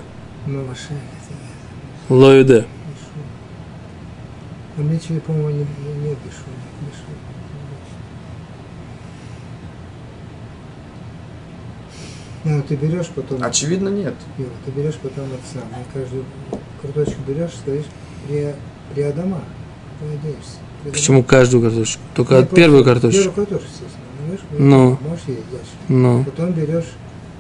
Лоюде. 2.10 2.66
А 4.78 4.82
мне 4.82 4.98
по-моему, 5.20 5.50
не, 5.50 5.58
не, 5.58 5.64
не 6.10 6.16
пишу. 6.16 6.48
не 6.80 6.88
пишу. 6.88 7.04
Ну, 12.46 12.62
ты 12.68 12.76
берешь 12.76 13.08
потом, 13.08 13.44
Очевидно, 13.44 13.90
нет. 13.90 14.16
Юра, 14.38 14.50
ты 14.66 14.72
берешь 14.72 14.96
потом 14.96 15.26
это 15.26 15.44
самое, 15.52 15.86
каждую 15.94 16.24
карточку 16.82 17.20
берешь, 17.28 17.52
стоишь 17.52 17.86
при, 18.28 18.56
при 18.94 19.02
Адама, 19.04 19.42
поедешься. 20.00 20.58
Почему 20.86 21.24
каждую 21.24 21.64
картошку? 21.64 22.02
Только 22.16 22.36
Ну, 22.36 22.40
от 22.40 22.50
первую 22.52 22.84
картошку. 22.86 23.18
Первую 23.24 23.34
картошку, 23.36 23.68
естественно. 23.68 24.06
Берешь, 24.28 24.40
Ну. 24.58 24.98
Можешь 25.02 25.24
есть 25.28 25.50
дальше. 25.52 25.72
Ну. 25.90 26.24
Потом 26.24 26.52
берешь, 26.54 26.86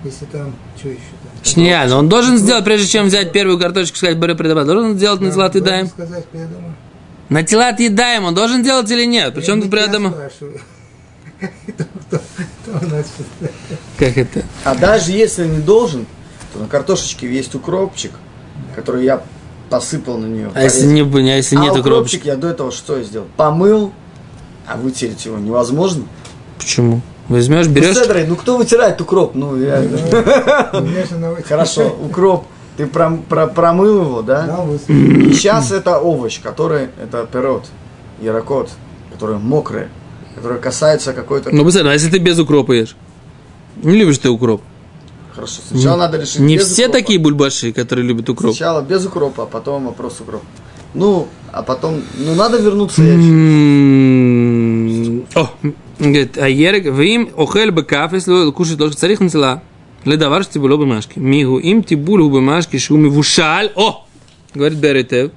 если 0.03 0.25
там, 0.25 0.53
что 0.77 0.89
еще 0.89 0.99
там? 0.99 1.43
Шния, 1.45 1.88
но 1.88 1.99
он 1.99 2.09
должен 2.09 2.38
сделать, 2.38 2.65
прежде 2.65 2.88
чем 2.88 3.05
взять 3.05 3.31
первую 3.31 3.57
картошку, 3.57 3.95
сказать 3.95 4.17
Баре 4.17 4.35
Предабат, 4.35 4.65
должен 4.65 4.97
сделать 4.97 5.21
на 5.21 5.31
тилат 5.31 5.53
Должен 5.53 5.65
едаем. 5.67 5.88
сказать 5.88 6.25
при 6.25 6.39
Адама. 6.39 6.75
На 7.29 7.43
тилат 7.43 7.79
едаем, 7.79 8.25
он 8.25 8.35
должен 8.35 8.63
делать 8.63 8.91
или 8.91 9.05
нет? 9.05 9.33
Причем 9.33 9.55
Я 9.55 9.62
тут 9.62 9.65
не 9.65 9.69
Кто- 12.10 12.19
кто- 12.63 12.86
у 12.86 12.89
нас? 12.89 13.06
Как 13.98 14.17
это? 14.17 14.43
А 14.63 14.76
даже 14.76 15.12
если 15.12 15.45
не 15.48 15.60
должен, 15.60 16.06
то 16.54 16.60
на 16.60 16.67
картошечке 16.67 17.32
есть 17.32 17.54
укропчик, 17.54 18.12
который 18.76 19.04
я 19.06 19.22
посыпал 19.69 20.17
на 20.17 20.26
нее. 20.26 20.52
А 20.56 20.63
если, 20.63 20.86
не, 20.88 21.02
а 21.02 21.36
если 21.36 21.56
а 21.56 21.60
нет 21.60 21.72
укропчик 21.78 22.22
укропчика? 22.22 22.28
я 22.28 22.36
до 22.36 22.48
этого 22.48 22.72
что 22.72 23.02
сделал? 23.04 23.28
Помыл, 23.38 23.93
а 24.67 24.76
вытереть 24.78 25.26
его 25.26 25.38
невозможно. 25.38 26.06
Почему? 26.58 27.02
Возьмешь, 27.28 27.67
берешь, 27.67 27.95
Ну, 27.95 28.26
ну 28.30 28.36
кто 28.36 28.58
вытирает 28.58 29.00
укроп? 29.00 29.36
Ну, 29.36 29.56
реально. 29.56 29.98
У 30.74 30.82
меня 30.82 31.06
же 31.06 31.15
на- 31.17 31.36
Хорошо, 31.43 31.95
укроп. 32.04 32.45
Ты 32.76 32.86
пром- 32.86 33.22
про- 33.24 33.48
промыл 33.48 34.02
его, 34.02 34.22
да? 34.24 34.48
Да, 34.48 34.65
сейчас 34.88 35.72
это 35.72 36.00
овощ, 36.00 36.39
который, 36.41 36.88
это 37.00 37.28
пирот, 37.32 37.65
ярокот, 38.22 38.72
который 39.12 39.38
мокрый, 39.38 39.89
который 40.39 40.60
касается 40.60 41.13
какой-то... 41.13 41.54
ну, 41.54 41.67
а 41.67 41.93
если 41.93 42.10
ты 42.10 42.17
без 42.17 42.39
укропа 42.39 42.71
ешь? 42.71 42.95
Не 43.84 43.97
любишь 43.97 44.17
ты 44.19 44.30
укроп? 44.30 44.62
Хорошо, 45.36 45.62
сначала 45.67 45.97
надо 45.97 46.17
решить 46.17 46.39
Не 46.39 46.56
без 46.58 46.67
все 46.67 46.84
укропа. 46.88 46.99
такие 46.99 47.19
бульбаши, 47.19 47.73
которые 47.73 48.08
любят 48.08 48.30
укроп. 48.30 48.56
Сначала 48.56 48.82
без 48.82 49.06
укропа, 49.06 49.43
а 49.43 49.45
потом 49.45 49.86
вопрос 49.86 50.21
укроп. 50.21 50.43
Ну, 50.93 51.28
а 51.52 51.62
потом, 51.62 52.02
ну 52.17 52.36
надо 52.36 52.58
вернуться, 52.58 53.04
я 53.04 53.13
считаю. 53.17 53.30
М, 55.19 55.25
О, 55.36 55.49
говорит, 55.99 56.38
а 56.38 56.47
ерек, 56.47 56.86
вы 56.93 57.08
им 57.15 57.30
охель 57.38 57.71
бекаф, 57.71 58.13
если 58.13 58.32
вы 58.32 58.52
кушаете 58.54 58.84
ложку 58.84 58.97
царих 58.97 59.19
нацела, 59.19 59.62
ледавар 60.06 60.43
что 60.43 60.54
тибуло 60.54 60.78
бумажки. 60.78 61.19
Мигу 61.19 61.60
им 61.60 61.84
тибуль 61.84 62.21
у 62.21 62.30
бумажки, 62.30 62.78
шуми 62.78 63.10
вушаль. 63.10 63.71
О, 63.75 64.06
говорит 64.54 64.80
Беретев. 64.80 65.32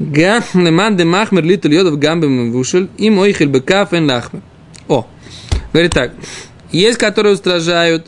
Леман 0.00 0.96
де 0.96 1.04
махмер 1.04 1.44
литл 1.44 1.68
йодов 1.68 1.98
гамбем 1.98 2.52
вушаль, 2.52 2.88
им 2.98 3.18
ойхель 3.18 3.48
бекаф 3.48 3.92
эн 3.92 4.06
лахмер. 4.06 4.42
О, 4.88 5.06
говорит 5.72 5.92
так, 5.92 6.12
есть, 6.72 6.98
которые 6.98 7.34
устражают, 7.34 8.06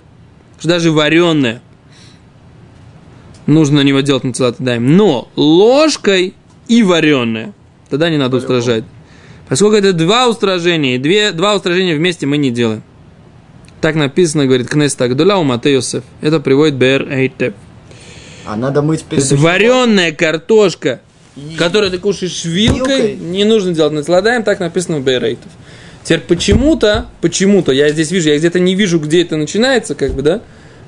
что 0.58 0.68
даже 0.68 0.90
вареное 0.90 1.60
нужно 3.46 3.78
на 3.78 3.82
него 3.82 4.00
делать 4.00 4.24
на 4.24 4.52
даем. 4.58 4.96
Но 4.96 5.28
ложкой 5.36 6.34
и 6.68 6.82
вареное, 6.82 7.52
тогда 7.90 8.08
не 8.08 8.16
надо 8.16 8.38
устражать. 8.38 8.84
Поскольку 9.48 9.76
это 9.76 9.92
два 9.92 10.28
устражения, 10.28 10.94
и 10.94 10.98
две, 10.98 11.32
два 11.32 11.54
устражения 11.54 11.94
вместе 11.94 12.26
мы 12.26 12.38
не 12.38 12.50
делаем. 12.50 12.82
Так 13.82 13.96
написано, 13.96 14.46
говорит 14.46 14.68
Кнес 14.68 14.94
Тагдуля 14.94 15.36
у 15.36 15.42
Матеюсеф. 15.42 16.04
Это 16.20 16.40
приводит 16.40 16.76
Бер 16.76 17.12
Эйтеп. 17.12 17.54
А 18.46 18.56
надо 18.56 18.80
мыть 18.80 19.00
То 19.00 19.06
перед 19.10 19.22
есть 19.22 19.32
этим. 19.32 19.42
вареная 19.42 20.12
картошка, 20.12 21.00
Которую 21.58 21.90
ты 21.90 21.98
кушаешь 21.98 22.44
Вилкой? 22.44 23.12
вилкой, 23.12 23.16
не 23.16 23.44
нужно 23.44 23.72
делать 23.72 23.92
насладаем, 23.92 24.42
так 24.42 24.60
написано 24.60 24.98
в 24.98 25.02
Бер 25.04 25.24
Эйтеп. 25.24 25.48
Теперь 26.04 26.20
почему-то, 26.20 27.06
почему-то, 27.20 27.72
я 27.72 27.88
здесь 27.90 28.10
вижу, 28.10 28.28
я 28.28 28.36
где-то 28.38 28.58
не 28.60 28.74
вижу, 28.74 28.98
где 28.98 29.22
это 29.22 29.36
начинается, 29.36 29.94
как 29.94 30.12
бы, 30.14 30.22
да? 30.22 30.40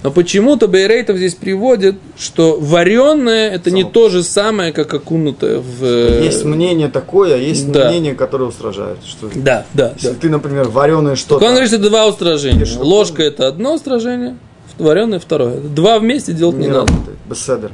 Но 0.03 0.11
почему-то 0.11 0.69
Бейрейтов 0.69 1.17
здесь 1.17 1.35
приводит, 1.35 1.95
что 2.19 2.59
вареное 2.61 3.49
это 3.51 3.71
не 3.71 3.81
Само. 3.83 3.93
то 3.93 4.09
же 4.11 4.23
самое, 4.23 4.71
как 4.75 4.93
окунутое 4.93 5.61
в... 5.61 5.83
э, 5.83 6.21
Есть 6.25 6.45
мнение 6.45 6.89
такое, 6.89 7.37
а 7.37 7.39
есть 7.39 7.73
Да. 7.73 7.89
мнение, 7.89 8.15
которое 8.15 8.45
устражает. 8.45 8.99
Что 9.09 9.31
Да, 9.35 9.65
да, 9.73 9.95
если 9.97 10.09
да. 10.09 10.15
ты, 10.21 10.29
например, 10.29 10.69
вареное 10.69 11.13
Так 11.13 11.19
что-то... 11.21 11.45
он 11.47 11.53
говорит, 11.53 11.69
что 11.69 11.77
это 11.79 11.89
два 11.89 12.07
устражения. 12.07 12.67
Ложка 12.79 13.23
это 13.23 13.49
одно 13.49 13.77
устражение, 13.77 14.37
вареное 14.77 15.21
второе. 15.21 15.57
Два 15.59 15.99
вместе 15.99 16.35
делать 16.35 16.57
не, 16.57 16.65
не 16.67 16.69
надо. 16.69 16.93
работает. 16.93 17.17
Беседер. 17.31 17.71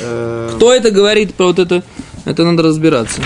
Э, 0.00 0.50
Кто 0.54 0.72
это 0.72 0.90
говорит 0.90 1.34
про 1.34 1.46
вот 1.46 1.58
это? 1.58 1.82
Это 2.24 2.44
надо 2.44 2.62
разбираться. 2.62 3.22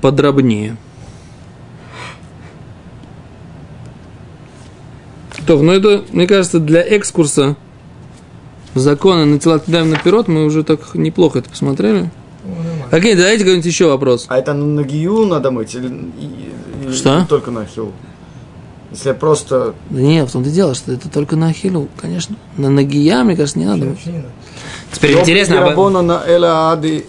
Подробнее. 0.00 0.76
То, 5.46 5.62
ну 5.62 5.72
это, 5.72 6.04
мне 6.12 6.26
кажется, 6.26 6.58
для 6.58 6.82
экскурса 6.82 7.56
закона 8.74 9.24
на 9.24 9.38
тела 9.38 9.62
на 9.66 9.96
пирот 9.96 10.28
мы 10.28 10.44
уже 10.44 10.64
так 10.64 10.94
неплохо 10.94 11.38
это 11.38 11.48
посмотрели. 11.50 12.10
Ну. 12.44 12.50
Окей, 12.90 13.14
давайте 13.14 13.38
какой-нибудь 13.38 13.66
еще 13.66 13.86
вопрос. 13.86 14.26
А 14.28 14.38
это 14.38 14.52
на 14.54 14.82
гию 14.82 15.24
надо 15.26 15.50
мыть 15.50 15.74
или, 15.74 15.86
или 15.86 16.92
Что? 16.92 17.26
только 17.28 17.50
на 17.50 17.64
хил? 17.64 17.92
Если 18.90 19.08
я 19.08 19.14
просто... 19.14 19.74
Да 19.90 20.00
нет, 20.00 20.28
в 20.28 20.32
том-то 20.32 20.48
и 20.48 20.52
дело, 20.52 20.74
что 20.74 20.92
это 20.92 21.08
только 21.08 21.36
на 21.36 21.48
ахилу, 21.48 21.88
конечно. 22.00 22.36
На 22.56 22.70
нагия, 22.70 23.22
мне 23.24 23.36
кажется, 23.36 23.58
не 23.58 23.64
надо. 23.66 23.86
Вообще 23.86 24.10
не 24.10 24.16
надо. 24.18 24.28
Теперь 24.92 25.18
интересно, 25.18 25.58
об- 25.62 25.70
Рабона 25.70 26.02
на 26.02 26.22
Эля 26.26 26.70
Ады... 26.70 27.04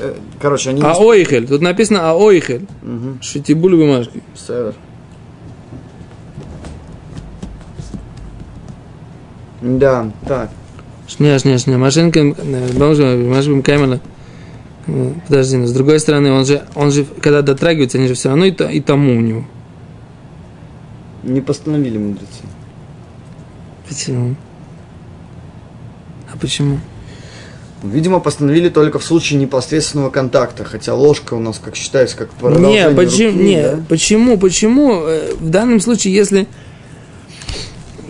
э, 0.00 0.14
Короче, 0.40 0.70
они... 0.70 0.82
а 0.82 0.94
ойхель. 0.98 1.46
Тут 1.46 1.62
написано 1.62 2.10
а 2.10 2.14
ойхель. 2.14 2.66
Мгм. 2.82 3.20
Шитибуль 3.22 3.76
бумажки. 3.76 4.22
Север. 4.34 4.74
Да, 9.62 10.10
так. 10.26 10.50
Шня, 11.08 11.38
шня, 11.38 11.58
шня. 11.58 11.78
Машинка, 11.78 12.20
э, 12.20 13.28
машинка 13.28 13.72
камера. 13.72 14.00
Э, 14.86 15.12
Подожди, 15.28 15.56
но 15.56 15.66
с 15.66 15.72
другой 15.72 16.00
стороны, 16.00 16.32
он 16.32 16.44
же, 16.44 16.62
он 16.74 16.90
же, 16.90 17.04
когда 17.20 17.40
дотрагивается, 17.42 17.98
они 17.98 18.08
же 18.08 18.14
все 18.14 18.28
равно 18.30 18.46
и, 18.46 18.50
то- 18.50 18.68
и 18.68 18.80
тому 18.80 19.16
у 19.16 19.20
него. 19.20 19.44
Не 21.24 21.40
постановили 21.40 21.96
мудрецы. 21.98 22.42
Почему? 23.88 24.34
А 26.32 26.36
почему? 26.36 26.78
Видимо, 27.82 28.18
постановили 28.20 28.68
только 28.70 28.98
в 28.98 29.04
случае 29.04 29.38
непосредственного 29.40 30.10
контакта, 30.10 30.64
хотя 30.64 30.94
ложка 30.94 31.34
у 31.34 31.38
нас, 31.38 31.60
как 31.62 31.76
считается, 31.76 32.16
как 32.16 32.30
Не, 32.32 32.38
продолжение 32.40 32.90
почему, 32.90 33.32
руки, 33.32 33.44
не, 33.44 33.62
да? 33.62 33.80
почему, 33.88 34.38
почему? 34.38 35.02
э, 35.04 35.34
В 35.38 35.50
данном 35.50 35.80
случае, 35.80 36.14
если, 36.14 36.46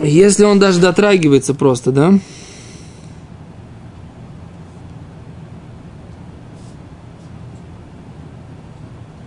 если 0.01 0.45
он 0.45 0.59
даже 0.59 0.79
дотрагивается 0.79 1.53
просто, 1.53 1.91
да? 1.91 2.13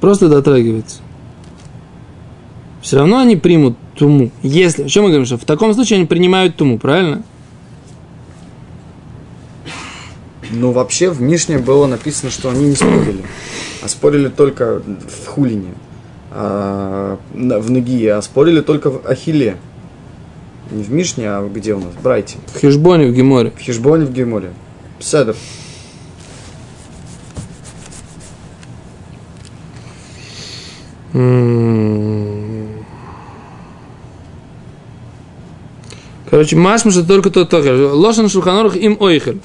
Просто 0.01 0.29
дотрагивается. 0.29 0.99
Все 2.89 2.97
равно 2.97 3.19
они 3.19 3.37
примут 3.37 3.77
туму. 3.97 4.31
Если, 4.43 4.85
о 4.85 4.89
чем 4.89 5.03
мы 5.03 5.11
говорим, 5.11 5.27
что 5.27 5.37
в 5.37 5.45
таком 5.45 5.75
случае 5.75 5.99
они 5.99 6.07
принимают 6.07 6.57
туму, 6.57 6.79
правильно? 6.79 7.23
Ну, 10.51 10.73
вообще, 10.73 11.11
в 11.11 11.21
Мишне 11.21 11.59
было 11.59 11.87
написано, 11.87 12.31
что 12.31 12.49
они 12.49 12.65
не 12.65 12.77
спорили, 12.77 13.23
а 13.83 13.89
спорили 13.89 14.29
только 14.29 14.81
в 14.81 15.27
хулине, 15.27 15.75
а, 16.31 17.19
в 17.35 17.71
Нагие, 17.71 18.15
а 18.15 18.23
спорили 18.23 18.63
только 18.63 18.89
в 18.89 19.07
Ахиле. 19.07 19.59
Не 20.71 20.83
в 20.83 20.91
Мишне, 20.91 21.29
а 21.29 21.47
где 21.47 21.75
у 21.75 21.81
нас? 21.81 21.93
Брайте. 22.03 22.39
В 22.55 22.59
Хижбоне, 22.59 23.09
в 23.09 23.13
Геморе. 23.13 23.51
В 23.51 23.61
Хижбоне, 23.61 24.07
в 24.07 24.13
Геморе. 24.15 24.53
Седр. 24.99 25.37
М. 31.13 31.68
Короче, 36.39 36.55
машма, 36.55 36.93
что 36.93 37.03
только 37.03 37.31
тот 37.31 37.51
токер. 37.51 37.93
Лошан 37.95 38.29
шулханорух 38.29 38.77
им 38.77 38.97
ойхель. 39.01 39.41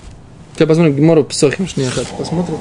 Сейчас 0.54 0.68
посмотрим 0.68 0.96
Гемору 0.96 1.24
Псохим 1.24 1.68
Шнияхат. 1.68 2.06
Посмотрим. 2.16 2.58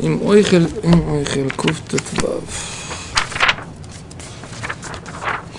Им 0.00 0.24
ойхель, 0.24 0.68
им 0.84 1.12
ойхель, 1.12 1.50
куфтет 1.50 2.04
вав. 2.22 2.44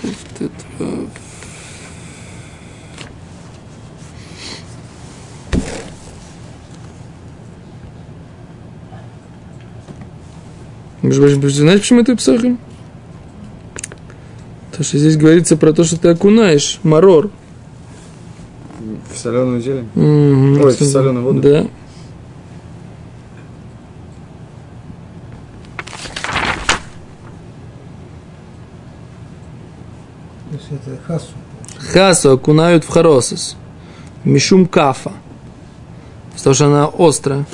Куфтет 0.00 0.52
вав. 0.78 1.19
Знаешь, 11.02 11.80
почему 11.80 12.00
это 12.00 12.16
псахим? 12.16 12.58
То, 14.76 14.84
что 14.84 14.98
здесь 14.98 15.16
говорится 15.16 15.56
про 15.56 15.72
то, 15.72 15.84
что 15.84 15.98
ты 15.98 16.08
окунаешь 16.08 16.78
марор. 16.82 17.30
В 19.12 19.18
соленую 19.18 19.60
зелень. 19.60 19.88
Ой, 19.94 20.72
в 20.72 20.82
соленую 20.82 21.24
воду. 21.24 21.40
Да. 21.40 21.66
Это 30.70 30.98
хасу. 31.04 31.26
Хасу 31.78 32.30
окунают 32.30 32.84
в 32.84 32.88
хоросис. 32.88 33.56
Мишум 34.22 34.66
кафа. 34.66 35.12
Потому 36.36 36.54
что 36.54 36.66
она 36.66 36.90
острая. 36.96 37.44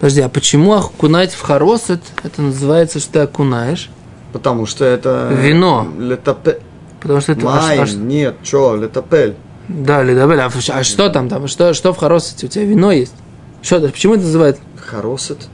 Подожди, 0.00 0.20
а 0.20 0.28
почему 0.28 0.74
окунать 0.74 1.32
в 1.32 1.40
хоросет, 1.42 2.00
это 2.22 2.40
называется, 2.42 3.00
что 3.00 3.12
ты 3.14 3.18
окунаешь? 3.20 3.90
Потому 4.32 4.66
что 4.66 4.84
это... 4.84 5.30
Вино. 5.32 5.88
Летапель. 5.98 6.58
Потому 7.00 7.20
что 7.20 7.32
это... 7.32 7.46
а 7.48 7.60
ш- 7.60 7.72
а 7.72 7.76
Майн, 7.78 8.08
нет, 8.08 8.36
чё, 8.42 8.76
летапель. 8.76 9.34
да, 9.68 10.02
ледобель. 10.02 10.40
А, 10.40 10.50
а 10.72 10.84
что 10.84 11.08
там? 11.08 11.28
там 11.28 11.48
что, 11.48 11.74
что 11.74 11.92
в 11.92 11.96
хоросете? 11.96 12.46
У 12.46 12.48
тебя 12.48 12.64
вино 12.64 12.92
есть? 12.92 13.14
Что, 13.62 13.80
почему 13.80 14.14
это 14.14 14.22
называют? 14.24 14.58
Хоросет. 14.76 15.48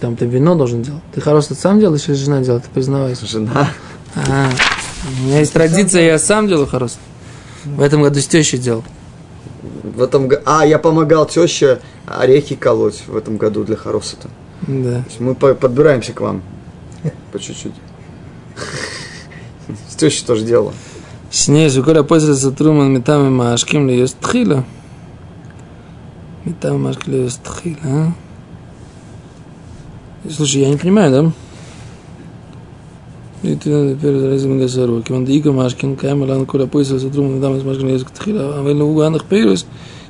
Там 0.00 0.16
ты 0.16 0.26
вино 0.26 0.54
должен 0.54 0.82
делать. 0.82 1.02
Ты 1.14 1.20
хоросет 1.20 1.58
сам 1.58 1.78
делаешь 1.80 2.08
или 2.08 2.14
жена 2.14 2.40
делает? 2.40 2.64
Ты 2.64 2.70
признавайся. 2.70 3.26
Жена. 3.26 3.68
А, 4.16 4.48
у 5.20 5.22
меня 5.26 5.38
есть 5.40 5.52
традиция, 5.52 6.02
я 6.02 6.18
сам 6.18 6.48
делаю 6.48 6.66
хорос. 6.66 6.98
В 7.64 7.80
этом 7.80 8.02
году 8.02 8.20
с 8.20 8.26
тещей 8.26 8.58
делал 8.58 8.84
в 9.84 10.02
этом 10.02 10.30
А, 10.46 10.64
я 10.64 10.78
помогал 10.78 11.26
теще 11.26 11.80
орехи 12.06 12.54
колоть 12.54 13.04
в 13.06 13.16
этом 13.16 13.36
году 13.36 13.64
для 13.64 13.76
Хоросата. 13.76 14.28
Да. 14.66 15.04
Мы 15.18 15.34
подбираемся 15.34 16.12
к 16.12 16.20
вам. 16.20 16.42
По 17.32 17.38
чуть-чуть. 17.38 17.74
Теща 19.96 20.26
тоже 20.26 20.44
делала. 20.44 20.72
Сне, 21.30 21.68
Жуколя 21.68 22.02
пользовался 22.02 22.50
Труман 22.50 22.92
Метами 22.92 23.28
Машким 23.28 23.88
ли 23.88 23.98
Юстхила. 23.98 24.64
Метами 26.44 26.76
мне 26.76 26.94
ее 27.06 27.24
Юстхила. 27.24 27.76
А? 27.84 28.12
Слушай, 30.30 30.62
я 30.62 30.70
не 30.70 30.76
понимаю, 30.76 31.12
да? 31.12 31.32
И 33.44 33.48
Литвин 33.48 33.98
перед 33.98 34.24
разим 34.24 34.58
гасару. 34.58 35.02
Киман 35.02 35.26
дика 35.26 35.52
машкин, 35.52 35.96
каем 35.96 36.22
алан 36.22 36.46
кола 36.46 36.66
поиса 36.66 36.98
сатрум 36.98 37.40
дам 37.42 37.56
из 37.56 37.62
машкин 37.62 37.88
язык 37.88 38.10
тхила. 38.10 38.58
Амел 38.58 38.74
ну 38.74 38.94
ганах 38.94 39.26
пейрус. 39.26 39.66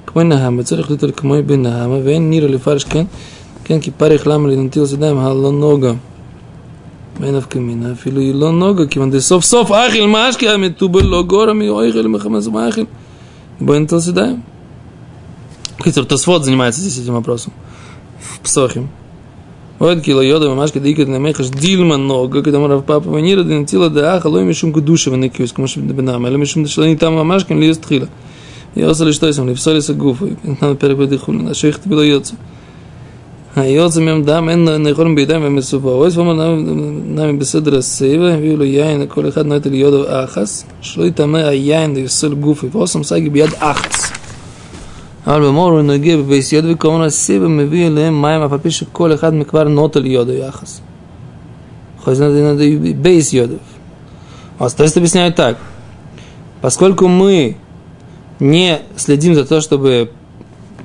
Кмой 0.07 0.25
нахама, 0.25 0.62
царих 0.62 0.88
литер 0.88 1.12
кмой 1.12 1.42
бен 1.42 1.66
а 1.66 2.01
Вен 2.01 2.31
нира 2.31 2.47
ли 2.47 2.59
фаршкен. 2.59 3.09
Кен 3.66 3.81
ки 3.81 3.90
парих 3.90 4.25
лам 4.27 4.47
ли 4.47 4.57
нантил 4.57 4.87
садаем 4.87 5.18
халло 5.18 5.51
нога. 5.51 5.97
Вен 7.18 7.40
в 7.40 7.49
камина. 7.49 7.97
Филу 7.97 8.20
и 8.20 8.33
ло 8.33 8.53
нога. 8.53 8.87
Киман 8.87 9.11
де 9.11 9.20
соф 9.20 9.44
соф 9.44 9.73
ахил 9.73 10.07
машки. 10.07 10.44
Аме 10.44 10.70
тубе 10.70 11.03
ло 11.03 11.25
гора 11.25 11.55
ми 11.55 11.68
ойхил 11.68 12.09
махамаз 12.09 12.47
махил. 12.47 12.87
Бен 13.59 13.88
тил 13.88 14.01
садаем. 14.01 14.44
Хитр 15.83 16.05
Тосфот 16.05 16.44
занимается 16.44 16.81
здесь 16.81 16.99
этим 16.99 17.14
вопросом. 17.14 17.53
В 18.20 18.40
Псохим. 18.40 18.90
Оэд 19.85 20.01
кила 20.01 20.25
йода 20.25 20.49
мамашка 20.49 20.81
дикет 20.81 21.09
на 21.09 21.16
мехаш 21.16 21.49
дильма 21.49 21.99
нога, 21.99 22.40
когда 22.40 22.59
мы 22.59 22.81
папа 22.81 23.07
ванира 23.11 23.42
дентила 23.42 23.90
да 23.90 24.16
аха 24.16 24.29
лой 24.29 24.42
мишум 24.42 24.73
кадуша 24.73 25.11
ванакиус, 25.11 25.53
кому 25.53 25.68
шиб 25.68 25.87
дебенам, 25.87 26.27
или 26.27 26.37
мишум 26.37 26.64
дешлани 26.64 26.97
там 26.97 27.16
мамашкам 27.16 27.61
ли 27.61 27.68
естхила. 27.68 28.09
Я 28.75 28.88
осали 28.88 29.12
что 29.12 29.27
если 29.27 29.42
липсали 29.42 29.81
с 29.81 29.92
гуфой, 29.92 30.38
нам 30.62 30.79
перепады 30.79 31.18
хули, 31.18 31.42
на 31.42 31.53
шейх 31.53 31.79
ты 31.81 31.90
было 31.90 32.01
йодца. 32.01 32.35
А 33.55 33.66
йодца 33.66 34.01
мем 34.01 34.25
дам, 34.25 34.49
эн 34.49 34.64
на 34.64 34.79
нехорм 34.79 35.14
бейдам 35.14 35.42
вем 35.42 35.57
мецупа. 35.57 35.88
Ось 35.88 36.14
вама 36.14 36.33
нами 36.33 37.37
беседра 37.37 37.83
сейва, 37.83 38.38
вилу 38.38 38.64
яйн, 38.64 39.03
а 39.03 39.07
кол 39.07 39.27
эхад 39.27 39.47
нойт 39.47 39.66
ли 39.66 39.79
йода 39.79 40.25
ахас, 40.25 40.64
шлой 40.81 41.11
таме 41.11 41.42
а 41.44 41.53
яйн 41.53 41.92
да 41.92 42.01
юсоль 42.01 42.35
гуфой, 42.35 42.70
восам 42.70 43.05
саги 43.05 43.29
бьяд 43.29 43.51
ахас. 43.61 44.14
אבל 45.28 45.41
במור 45.47 45.71
הוא 45.71 45.82
נוגע 45.82 46.17
בבייס 46.17 46.54
יודו 46.54 46.69
וכמובן 46.69 47.02
הסבב 47.02 47.47
מביא 47.47 47.88
אליהם 47.88 48.21
מים, 48.21 48.41
אף 48.41 48.52
על 48.52 48.58
פי 48.60 48.71
שכל 48.71 49.13
אחד 49.13 49.34
מכבר 49.34 49.63
נוט 49.63 49.95
על 49.95 50.06
יודו 50.06 50.32
יחס. 50.32 50.82
Хоть 52.04 52.17
надо, 52.17 52.41
надо 52.41 52.63
и 52.63 52.93
бейс 52.93 53.34
йодов. 53.34 53.60
А 54.58 54.65
остальные 54.65 54.93
объясняют 54.95 55.36
так. 55.36 55.58
Поскольку 56.62 57.08
мы 57.08 57.58
не 58.39 58.80
следим 58.95 59.36
за 59.36 59.45
то, 59.45 59.62
чтобы 59.62 60.12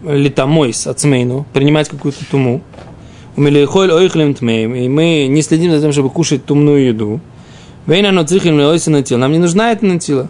литомойс 0.05 0.87
ацмейну, 0.87 1.47
принимать 1.53 1.89
какую-то 1.89 2.25
туму, 2.31 2.63
умилихоль 3.37 3.93
ойхлем 3.93 4.35
тмеем, 4.35 4.75
и 4.75 4.89
мы 4.89 5.27
не 5.29 5.43
следим 5.43 5.71
за 5.73 5.81
тем, 5.81 5.93
чтобы 5.93 6.11
кушать 6.11 6.45
тумную 6.45 6.87
еду, 6.87 7.21
вейна 7.87 8.13
но 8.13 8.25
цихим 8.25 8.59
леойся 8.59 8.91
на 8.91 9.03
Нам 9.17 9.33
не 9.33 9.39
нужна 9.39 9.73
эта 9.73 9.87
натила. 9.87 10.29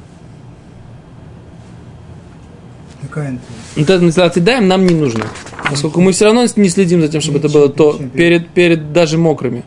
Какая 3.02 3.34
это? 3.34 3.57
Вот 3.79 3.89
эта 3.89 4.03
натила 4.03 4.29
даем 4.35 4.67
нам 4.67 4.85
не 4.85 4.93
нужна. 4.93 5.25
Поскольку 5.69 6.01
мы 6.01 6.11
все 6.11 6.25
равно 6.25 6.45
не 6.55 6.69
следим 6.69 7.01
за 7.01 7.07
тем, 7.07 7.21
чтобы 7.21 7.39
это 7.39 7.49
было 7.49 7.69
то 7.69 7.99
перед, 8.13 8.49
перед 8.49 8.91
даже 8.91 9.17
мокрыми. 9.17 9.63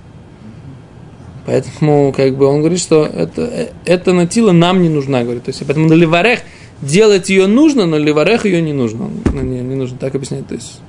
Поэтому, 1.47 2.13
как 2.17 2.37
бы, 2.37 2.47
он 2.47 2.61
говорит, 2.61 2.79
что 2.79 3.05
это, 3.05 3.43
э, 3.43 3.69
эта 3.85 4.13
натила 4.13 4.53
нам 4.53 4.83
не 4.83 4.89
нужна, 4.89 5.23
говорит. 5.23 5.45
То 5.45 5.49
есть, 5.51 5.63
поэтому 5.67 5.89
на 5.89 5.95
ливарех 5.95 6.41
делать 6.81 7.31
ее 7.31 7.47
нужно, 7.47 7.87
но 7.87 7.99
ливарех 7.99 8.45
ее 8.45 8.63
не 8.63 8.73
нужно. 8.73 9.11
Ну, 9.33 9.41
не, 9.41 9.61
не 9.61 9.75
нужно, 9.75 9.99
так 9.99 10.15
объяснять. 10.15 10.47
То 10.47 10.55
есть. 10.55 10.81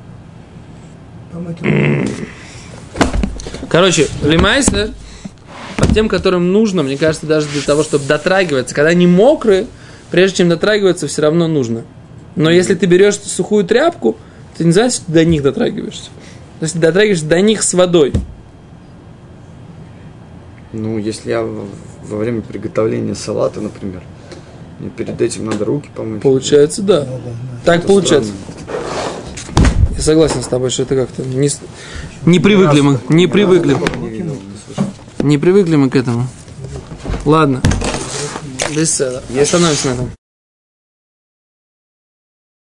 Короче, 3.69 4.07
лимайсер, 4.21 4.91
по 5.77 5.91
тем, 5.91 6.07
которым 6.07 6.51
нужно, 6.51 6.83
мне 6.83 6.97
кажется, 6.97 7.25
даже 7.25 7.47
для 7.47 7.62
того, 7.62 7.83
чтобы 7.83 8.05
дотрагиваться. 8.05 8.75
Когда 8.75 8.91
они 8.91 9.07
мокрые, 9.07 9.65
прежде 10.12 10.38
чем 10.38 10.49
дотрагиваться, 10.49 11.07
все 11.07 11.23
равно 11.23 11.47
нужно. 11.47 11.83
Но 12.36 12.50
если 12.50 12.76
ты 12.76 12.86
берешь 12.86 13.19
сухую 13.19 13.63
тряпку, 13.63 14.17
ты 14.58 14.65
не 14.65 14.72
знаешь, 14.72 14.93
что 14.93 15.06
ты 15.06 15.12
до 15.12 15.26
них 15.26 15.43
дотрагиваешься. 15.43 16.10
То 16.60 16.63
есть 16.63 16.74
ты 16.74 16.80
дотрагиваешься 16.80 17.26
до 17.26 17.41
них 17.41 17.63
с 17.63 17.74
водой. 17.74 18.13
Ну, 20.72 20.98
если 20.98 21.30
я 21.30 21.43
во 21.43 22.17
время 22.17 22.41
приготовления 22.41 23.15
салата, 23.15 23.62
например, 23.62 24.02
мне 24.80 24.89
перед 24.89 25.22
этим 25.22 25.46
надо 25.46 25.65
руки 25.65 25.89
помыть. 25.93 26.22
Получается, 26.22 26.82
да. 26.82 27.00
Надо, 27.02 27.12
да. 27.12 27.32
Так 27.63 27.78
Это 27.80 27.88
получается. 27.88 28.32
странно. 28.32 28.54
Я 29.96 30.02
согласен 30.02 30.41
с 30.41 30.48
тобой, 30.48 30.72
что 30.72 30.84
это 30.84 30.96
как-то 30.96 31.22
не, 31.22 31.50
не 32.26 32.39
привыкли 32.39 32.82
мы, 32.82 33.00
не 33.10 33.28
привыкли. 33.28 33.78
Не 35.19 35.38
привыкли 35.38 35.76
мы 35.76 35.89
к 35.89 35.96
этому. 35.96 36.28
Ладно. 37.26 37.62
Без 38.76 39.00
Остановимся 39.00 39.89
на 39.89 39.93
этом. 39.93 40.22